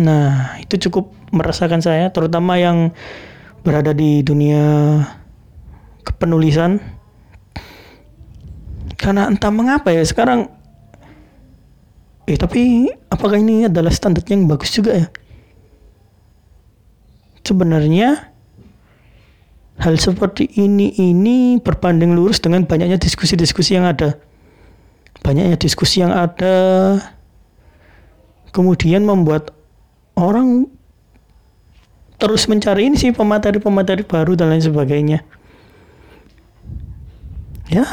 nah 0.00 0.58
itu 0.58 0.88
cukup 0.88 1.12
merasakan 1.34 1.82
saya, 1.82 2.14
terutama 2.14 2.54
yang 2.56 2.94
berada 3.66 3.90
di 3.90 4.22
dunia 4.22 5.02
kepenulisan. 6.06 6.78
Karena 8.94 9.28
entah 9.28 9.52
mengapa 9.52 9.92
ya 9.92 10.00
sekarang 10.06 10.48
Eh 12.24 12.40
tapi 12.40 12.88
apakah 13.12 13.36
ini 13.36 13.68
adalah 13.68 13.92
standar 13.92 14.24
yang 14.24 14.48
bagus 14.48 14.72
juga 14.72 14.96
ya? 14.96 15.06
Sebenarnya 17.44 18.32
hal 19.78 19.98
seperti 19.98 20.46
ini 20.54 20.94
ini 20.98 21.58
berbanding 21.58 22.14
lurus 22.14 22.38
dengan 22.38 22.62
banyaknya 22.62 23.00
diskusi-diskusi 23.00 23.74
yang 23.74 23.86
ada. 23.88 24.14
Banyaknya 25.24 25.56
diskusi 25.58 26.04
yang 26.04 26.14
ada 26.14 27.00
kemudian 28.54 29.02
membuat 29.02 29.50
orang 30.14 30.70
terus 32.22 32.46
mencari 32.46 32.86
ini 32.86 32.94
sih 32.94 33.10
pemateri-pemateri 33.10 34.06
baru 34.06 34.38
dan 34.38 34.54
lain 34.54 34.62
sebagainya. 34.62 35.26
Ya. 37.66 37.84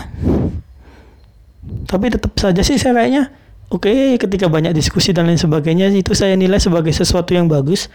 Tapi 1.90 2.14
tetap 2.14 2.38
saja 2.38 2.62
sih 2.62 2.78
saya 2.78 2.94
kayaknya 2.94 3.34
oke 3.74 3.90
okay, 3.90 4.16
ketika 4.22 4.46
banyak 4.52 4.72
diskusi 4.78 5.12
dan 5.12 5.26
lain 5.26 5.42
sebagainya 5.42 5.90
itu 5.90 6.14
saya 6.14 6.38
nilai 6.38 6.62
sebagai 6.62 6.94
sesuatu 6.94 7.34
yang 7.34 7.50
bagus. 7.50 7.90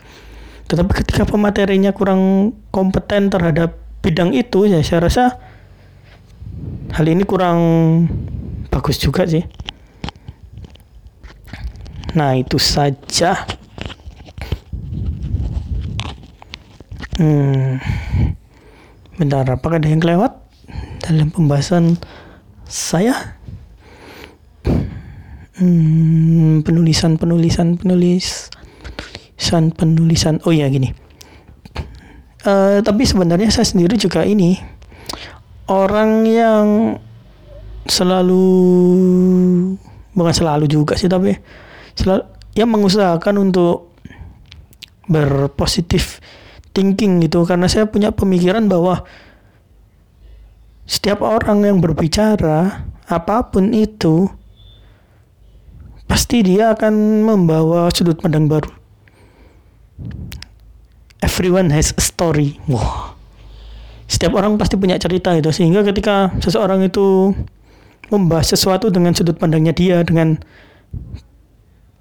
Tetapi 0.66 0.90
ketika 1.02 1.22
pematerinya 1.22 1.94
kurang 1.94 2.52
kompeten 2.74 3.30
terhadap 3.30 3.78
bidang 4.02 4.34
itu 4.34 4.66
ya 4.66 4.82
saya 4.82 5.06
rasa 5.06 5.24
hal 6.94 7.06
ini 7.06 7.22
kurang 7.26 7.58
bagus 8.70 8.98
juga 8.98 9.26
sih. 9.26 9.42
Nah, 12.16 12.32
itu 12.32 12.56
saja. 12.56 13.44
Hmm, 17.20 17.76
bentar, 19.20 19.44
apakah 19.48 19.76
ada 19.76 19.88
yang 19.88 20.00
kelewat 20.00 20.32
dalam 21.04 21.28
pembahasan 21.28 22.00
saya? 22.64 23.36
Hmm, 25.56 26.60
penulisan, 26.64 27.16
penulisan, 27.16 27.76
penulis, 27.80 28.45
penulisan, 29.46 29.70
penulisan. 29.70 30.34
Oh 30.42 30.50
ya 30.50 30.66
gini. 30.66 30.90
Uh, 32.46 32.82
tapi 32.82 33.06
sebenarnya 33.06 33.50
saya 33.50 33.66
sendiri 33.66 33.98
juga 33.98 34.22
ini 34.22 34.58
orang 35.66 36.22
yang 36.26 36.66
selalu 37.86 38.46
bukan 40.14 40.34
selalu 40.34 40.70
juga 40.70 40.94
sih 40.94 41.10
tapi 41.10 41.34
selalu 41.98 42.22
yang 42.54 42.70
mengusahakan 42.70 43.50
untuk 43.50 43.90
berpositif 45.10 46.22
thinking 46.70 47.18
gitu 47.26 47.42
karena 47.42 47.66
saya 47.66 47.90
punya 47.90 48.14
pemikiran 48.14 48.70
bahwa 48.70 49.02
setiap 50.86 51.22
orang 51.26 51.66
yang 51.66 51.78
berbicara 51.82 52.86
apa 53.10 53.50
pun 53.50 53.74
itu 53.74 54.30
pasti 56.06 56.46
dia 56.46 56.78
akan 56.78 57.26
membawa 57.26 57.90
sudut 57.90 58.22
pandang 58.22 58.46
baru 58.46 58.85
everyone 61.24 61.72
has 61.72 61.92
a 61.96 62.02
story. 62.02 62.60
Wah. 62.68 63.16
Setiap 64.06 64.38
orang 64.38 64.54
pasti 64.54 64.78
punya 64.78 64.96
cerita 65.00 65.34
itu. 65.34 65.50
Sehingga 65.50 65.82
ketika 65.82 66.30
seseorang 66.38 66.86
itu 66.86 67.34
membahas 68.10 68.54
sesuatu 68.54 68.86
dengan 68.88 69.12
sudut 69.12 69.34
pandangnya 69.34 69.74
dia 69.74 70.06
dengan 70.06 70.38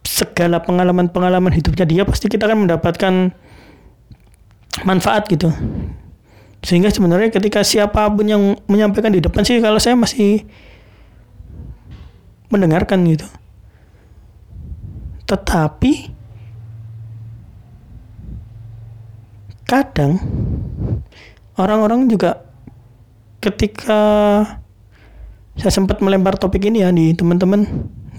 segala 0.06 0.62
pengalaman-pengalaman 0.62 1.50
hidupnya 1.50 1.84
dia 1.90 2.04
pasti 2.06 2.30
kita 2.30 2.46
akan 2.46 2.70
mendapatkan 2.70 3.34
manfaat 4.86 5.26
gitu. 5.28 5.50
Sehingga 6.62 6.94
sebenarnya 6.94 7.34
ketika 7.34 7.66
siapa 7.66 8.06
pun 8.14 8.26
yang 8.26 8.58
menyampaikan 8.70 9.14
di 9.14 9.22
depan 9.22 9.42
sih 9.42 9.58
kalau 9.62 9.82
saya 9.82 9.98
masih 9.98 10.46
mendengarkan 12.54 13.02
gitu. 13.10 13.26
Tetapi 15.26 16.14
kadang 19.66 20.22
orang-orang 21.58 22.06
juga 22.06 22.46
ketika 23.42 24.02
saya 25.56 25.72
sempat 25.72 26.02
melempar 26.02 26.36
topik 26.36 26.68
ini 26.68 26.84
ya 26.84 26.90
di 26.92 27.14
teman-teman 27.14 27.66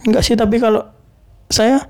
enggak 0.07 0.23
sih 0.25 0.39
tapi 0.39 0.59
kalau 0.59 0.83
saya 1.51 1.87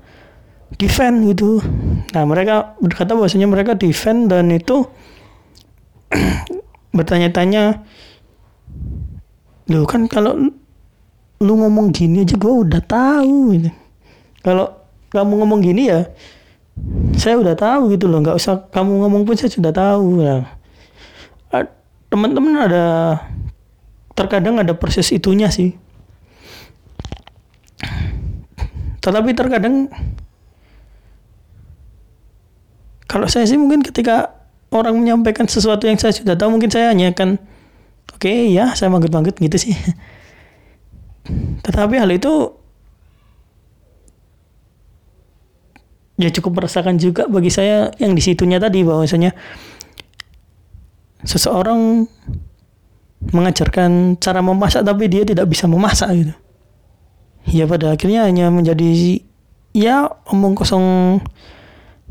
defend 0.75 1.23
gitu 1.31 1.63
nah 2.11 2.27
mereka 2.27 2.75
berkata 2.83 3.15
bahwasanya 3.15 3.47
mereka 3.47 3.73
defend 3.73 4.29
dan 4.29 4.51
itu 4.51 4.85
bertanya-tanya 6.97 7.83
lu 9.67 9.83
kan 9.83 10.07
kalau 10.07 10.51
lu 11.37 11.53
ngomong 11.53 11.93
gini 11.93 12.25
aja 12.25 12.33
gue 12.33 12.49
udah 12.49 12.81
tahu 12.81 13.53
gitu. 13.55 13.69
kalau 14.41 14.73
kamu 15.13 15.33
ngomong 15.43 15.59
gini 15.61 15.91
ya 15.91 16.09
saya 17.17 17.35
udah 17.41 17.55
tahu 17.57 17.97
gitu 17.97 18.05
loh 18.05 18.21
nggak 18.21 18.37
usah 18.37 18.69
kamu 18.69 19.05
ngomong 19.05 19.23
pun 19.25 19.35
saya 19.35 19.49
sudah 19.49 19.73
tahu 19.73 20.21
nah, 20.21 20.45
teman-teman 22.07 22.55
ada 22.55 22.85
terkadang 24.17 24.57
ada 24.57 24.73
proses 24.73 25.11
itunya 25.13 25.51
sih. 25.51 25.75
Tetapi 29.03 29.31
terkadang 29.37 29.93
kalau 33.07 33.29
saya 33.29 33.45
sih 33.47 33.55
mungkin 33.55 33.85
ketika 33.85 34.35
orang 34.73 34.99
menyampaikan 34.99 35.47
sesuatu 35.47 35.87
yang 35.87 35.95
saya 35.95 36.11
sudah 36.11 36.35
tahu 36.35 36.57
mungkin 36.57 36.67
saya 36.73 36.91
hanya 36.91 37.13
akan 37.15 37.39
oke 38.11 38.19
okay, 38.19 38.51
ya 38.51 38.73
saya 38.73 38.89
manggut-manggut 38.89 39.37
gitu 39.37 39.55
sih. 39.61 39.77
Tetapi 41.65 42.01
hal 42.01 42.09
itu 42.09 42.56
ya 46.17 46.29
cukup 46.33 46.61
merasakan 46.61 46.97
juga 46.97 47.29
bagi 47.29 47.53
saya 47.53 47.93
yang 48.01 48.17
di 48.17 48.21
situnya 48.25 48.57
tadi 48.57 48.81
bahwasanya 48.81 49.37
seseorang 51.21 52.09
mengajarkan 53.33 54.17
cara 54.21 54.41
memasak 54.41 54.85
tapi 54.85 55.09
dia 55.09 55.25
tidak 55.25 55.49
bisa 55.49 55.65
memasak 55.65 56.09
gitu. 56.13 56.33
Ya 57.47 57.63
pada 57.63 57.95
akhirnya 57.95 58.27
hanya 58.27 58.51
menjadi 58.51 59.23
ya 59.71 60.09
omong 60.29 60.57
kosong 60.57 61.17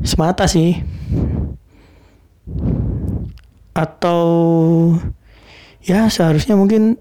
semata 0.01 0.47
sih. 0.49 0.81
Atau 3.77 4.23
ya 5.85 6.09
seharusnya 6.09 6.57
mungkin 6.57 6.97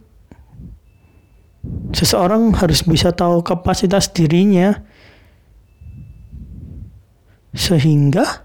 seseorang 1.90 2.55
harus 2.55 2.85
bisa 2.87 3.11
tahu 3.11 3.42
kapasitas 3.42 4.12
dirinya 4.12 4.85
sehingga 7.57 8.45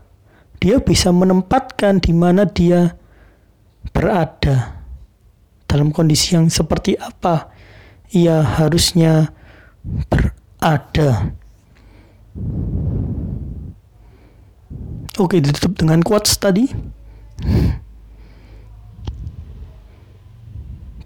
dia 0.64 0.80
bisa 0.80 1.12
menempatkan 1.12 2.00
di 2.00 2.16
mana 2.16 2.48
dia 2.48 2.96
berada 3.92 4.82
dalam 5.68 5.92
kondisi 5.92 6.40
yang 6.40 6.48
seperti 6.48 6.96
apa 6.96 7.52
ia 8.16 8.44
harusnya 8.44 9.36
berada. 10.08 11.36
Oke, 15.20 15.44
ditutup 15.44 15.76
dengan 15.76 16.00
quotes 16.00 16.40
tadi. 16.40 16.72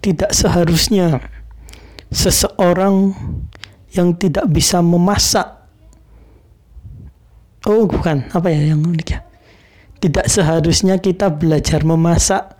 Tidak 0.01 0.29
seharusnya 0.29 1.17
seseorang 2.13 3.17
yang 3.97 4.13
tidak 4.13 4.45
bisa 4.53 4.81
memasak. 4.85 5.64
Oh, 7.65 7.89
bukan. 7.89 8.29
Apa 8.29 8.53
ya 8.53 8.73
yang 8.73 8.85
unik 8.85 9.07
ya? 9.09 9.19
Tidak 9.97 10.25
seharusnya 10.29 11.01
kita 11.01 11.33
belajar 11.33 11.81
memasak 11.81 12.53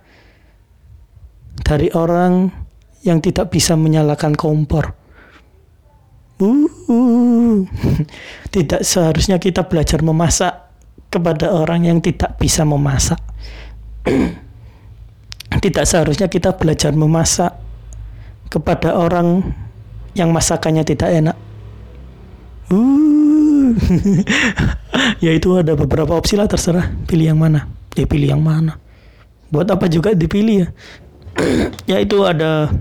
dari 1.62 1.88
orang 1.94 2.50
yang 3.06 3.22
tidak 3.22 3.54
bisa 3.54 3.78
menyalakan 3.78 4.34
kompor. 4.34 4.98
Uh, 6.36 7.64
tidak 8.54 8.82
seharusnya 8.84 9.40
kita 9.40 9.64
belajar 9.64 10.04
memasak 10.04 10.68
kepada 11.08 11.54
orang 11.54 11.86
yang 11.86 11.98
tidak 12.02 12.34
bisa 12.36 12.66
memasak. 12.66 13.22
tidak 15.64 15.86
seharusnya 15.86 16.26
kita 16.26 16.50
belajar 16.58 16.92
memasak 16.92 17.54
kepada 18.50 18.98
orang 18.98 19.54
yang 20.18 20.34
masakannya 20.34 20.82
tidak 20.82 21.14
enak. 21.14 21.36
Uh, 22.74 23.35
ya 25.24 25.30
itu 25.32 25.48
ada 25.56 25.76
beberapa 25.76 26.16
opsi 26.16 26.34
lah 26.36 26.48
terserah 26.48 26.88
pilih 27.06 27.34
yang 27.34 27.40
mana. 27.40 27.68
Ya 27.96 28.04
pilih 28.04 28.28
yang 28.36 28.42
mana. 28.42 28.78
Buat 29.48 29.72
apa 29.72 29.86
juga 29.88 30.12
dipilih 30.12 30.66
ya. 30.66 30.68
ya 31.90 31.96
itu 32.00 32.22
ada 32.24 32.72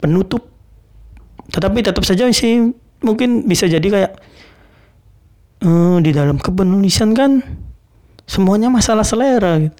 penutup. 0.00 0.48
Tetapi 1.50 1.82
tetap 1.82 2.04
saja 2.06 2.28
sih 2.30 2.72
mungkin 3.00 3.48
bisa 3.48 3.66
jadi 3.66 3.84
kayak 3.84 4.12
uh, 5.64 5.96
di 6.00 6.10
dalam 6.12 6.36
kepenulisan 6.36 7.16
kan 7.16 7.42
semuanya 8.28 8.70
masalah 8.70 9.02
selera 9.02 9.58
gitu. 9.58 9.78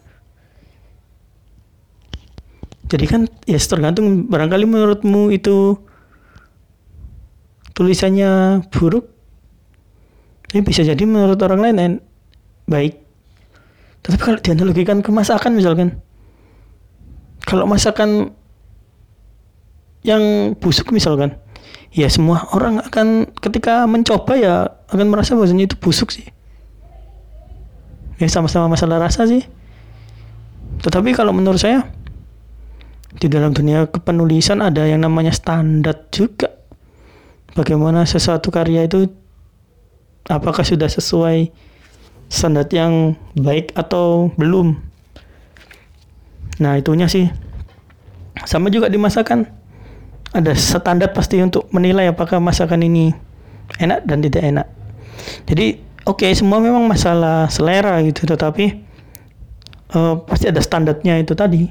Jadi 2.90 3.06
kan 3.06 3.22
ya 3.46 3.54
tergantung 3.62 4.26
barangkali 4.26 4.66
menurutmu 4.66 5.30
itu 5.30 5.78
tulisannya 7.78 8.66
buruk. 8.74 9.19
Ini 10.50 10.60
bisa 10.66 10.82
jadi 10.82 11.02
menurut 11.06 11.38
orang 11.42 11.60
lain 11.62 11.76
en, 11.78 11.92
baik. 12.66 12.98
Tetapi 14.02 14.20
kalau 14.20 14.38
dianalogikan 14.42 14.98
ke 15.04 15.10
masakan 15.14 15.54
misalkan. 15.54 16.02
Kalau 17.46 17.66
masakan 17.66 18.34
yang 20.00 20.56
busuk 20.56 20.92
misalkan 20.96 21.36
ya 21.92 22.08
semua 22.08 22.48
orang 22.56 22.80
akan 22.80 23.28
ketika 23.36 23.84
mencoba 23.84 24.34
ya 24.38 24.54
akan 24.88 25.06
merasa 25.12 25.36
bahwasanya 25.36 25.68
itu 25.68 25.76
busuk 25.76 26.14
sih 26.14 26.24
ya 28.16 28.28
sama-sama 28.30 28.72
masalah 28.72 28.96
rasa 29.02 29.28
sih 29.28 29.44
tetapi 30.80 31.12
kalau 31.12 31.36
menurut 31.36 31.60
saya 31.60 31.84
di 33.20 33.26
dalam 33.28 33.52
dunia 33.52 33.90
kepenulisan 33.90 34.64
ada 34.64 34.86
yang 34.86 35.04
namanya 35.04 35.34
standar 35.34 36.08
juga 36.08 36.48
bagaimana 37.58 38.06
sesuatu 38.06 38.48
karya 38.48 38.86
itu 38.86 39.10
apakah 40.28 40.66
sudah 40.66 40.90
sesuai 40.90 41.48
standar 42.28 42.66
yang 42.74 43.16
baik 43.38 43.72
atau 43.78 44.34
belum 44.36 44.76
nah 46.60 46.76
itunya 46.76 47.08
sih 47.08 47.32
sama 48.44 48.68
juga 48.68 48.92
di 48.92 49.00
masakan 49.00 49.60
ada 50.30 50.54
standar 50.54 51.10
pasti 51.10 51.42
untuk 51.42 51.66
menilai 51.74 52.06
apakah 52.10 52.38
masakan 52.38 52.86
ini 52.86 53.10
enak 53.78 54.06
dan 54.06 54.18
tidak 54.22 54.42
enak. 54.42 54.66
Jadi 55.46 55.66
oke 56.06 56.22
okay, 56.22 56.30
semua 56.34 56.62
memang 56.62 56.86
masalah 56.86 57.50
selera 57.50 57.98
gitu, 58.06 58.26
tetapi 58.26 58.78
uh, 59.94 60.22
pasti 60.26 60.50
ada 60.50 60.62
standarnya 60.62 61.18
itu 61.18 61.34
tadi. 61.34 61.66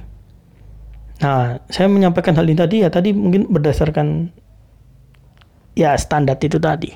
Nah, 1.20 1.60
saya 1.68 1.92
menyampaikan 1.92 2.32
hal 2.36 2.48
ini 2.48 2.56
tadi 2.56 2.76
ya 2.84 2.88
tadi 2.88 3.12
mungkin 3.12 3.52
berdasarkan 3.52 4.32
ya 5.76 5.96
standar 5.96 6.40
itu 6.40 6.60
tadi. 6.60 6.92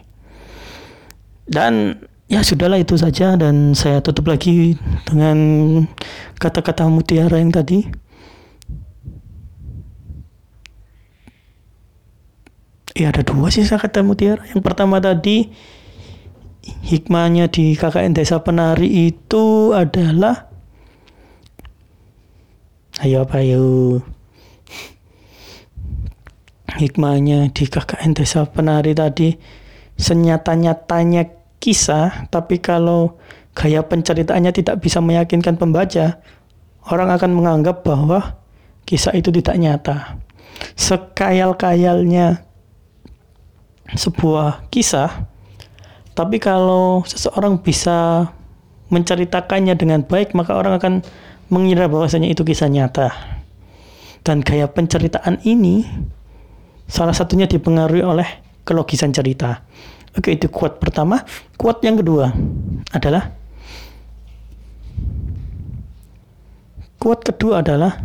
Dan 1.43 2.03
ya 2.31 2.43
sudahlah 2.43 2.79
itu 2.79 2.95
saja. 2.95 3.35
Dan 3.35 3.75
saya 3.75 3.99
tutup 3.99 4.31
lagi 4.31 4.79
dengan 5.07 5.37
kata-kata 6.39 6.87
mutiara 6.87 7.39
yang 7.39 7.51
tadi. 7.51 8.03
ya 12.93 13.09
ada 13.09 13.25
dua 13.25 13.49
sih 13.49 13.65
saya 13.65 13.81
kata 13.81 14.05
mutiara. 14.05 14.45
Yang 14.49 14.61
pertama 14.61 15.01
tadi 15.01 15.49
hikmahnya 16.63 17.49
di 17.49 17.75
KKN 17.75 18.15
Desa 18.15 18.39
Penari 18.39 19.09
itu 19.09 19.75
adalah 19.75 20.47
ayo 23.01 23.25
apa 23.25 23.41
ayo? 23.41 23.99
Hikmahnya 26.73 27.53
di 27.53 27.69
KKN 27.69 28.11
Desa 28.17 28.45
Penari 28.49 28.93
tadi 28.97 29.33
senyata-nyatanya 29.97 31.29
kisah 31.63 32.27
tapi 32.27 32.59
kalau 32.59 33.15
gaya 33.53 33.85
penceritaannya 33.85 34.51
tidak 34.51 34.81
bisa 34.81 34.99
meyakinkan 34.99 35.55
pembaca 35.55 36.19
orang 36.89 37.13
akan 37.13 37.31
menganggap 37.31 37.85
bahwa 37.85 38.35
kisah 38.83 39.15
itu 39.15 39.31
tidak 39.31 39.55
nyata. 39.55 39.97
Sekayal-kayalnya 40.75 42.43
sebuah 43.93 44.67
kisah 44.73 45.29
tapi 46.13 46.37
kalau 46.37 47.05
seseorang 47.05 47.61
bisa 47.61 48.29
menceritakannya 48.93 49.73
dengan 49.73 50.05
baik 50.05 50.37
maka 50.37 50.53
orang 50.53 50.77
akan 50.77 50.93
mengira 51.49 51.87
bahwasanya 51.87 52.29
itu 52.29 52.43
kisah 52.43 52.69
nyata. 52.69 53.13
Dan 54.23 54.39
gaya 54.39 54.71
penceritaan 54.71 55.43
ini 55.43 55.83
salah 56.87 57.11
satunya 57.11 57.47
dipengaruhi 57.47 58.03
oleh 58.03 58.42
kelogisan 58.63 59.11
cerita 59.11 59.63
oke 60.15 60.29
itu 60.31 60.47
kuat 60.49 60.79
pertama 60.79 61.23
kuat 61.55 61.83
yang 61.83 61.99
kedua 61.99 62.31
adalah 62.91 63.31
kuat 66.99 67.19
kedua 67.23 67.59
adalah 67.59 67.99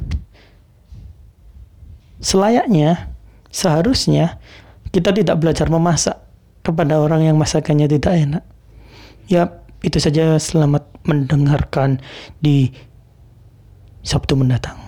selayaknya 2.19 3.15
seharusnya 3.55 4.43
kita 4.91 5.15
tidak 5.15 5.39
belajar 5.39 5.71
memasak 5.71 6.19
kepada 6.65 7.01
orang 7.01 7.25
yang 7.25 7.37
masakannya 7.41 7.89
tidak 7.89 8.13
enak. 8.13 8.45
Ya, 9.29 9.61
itu 9.85 9.97
saja 10.01 10.37
selamat 10.37 10.85
mendengarkan 11.05 12.01
di 12.41 12.73
Sabtu 14.05 14.37
mendatang. 14.37 14.88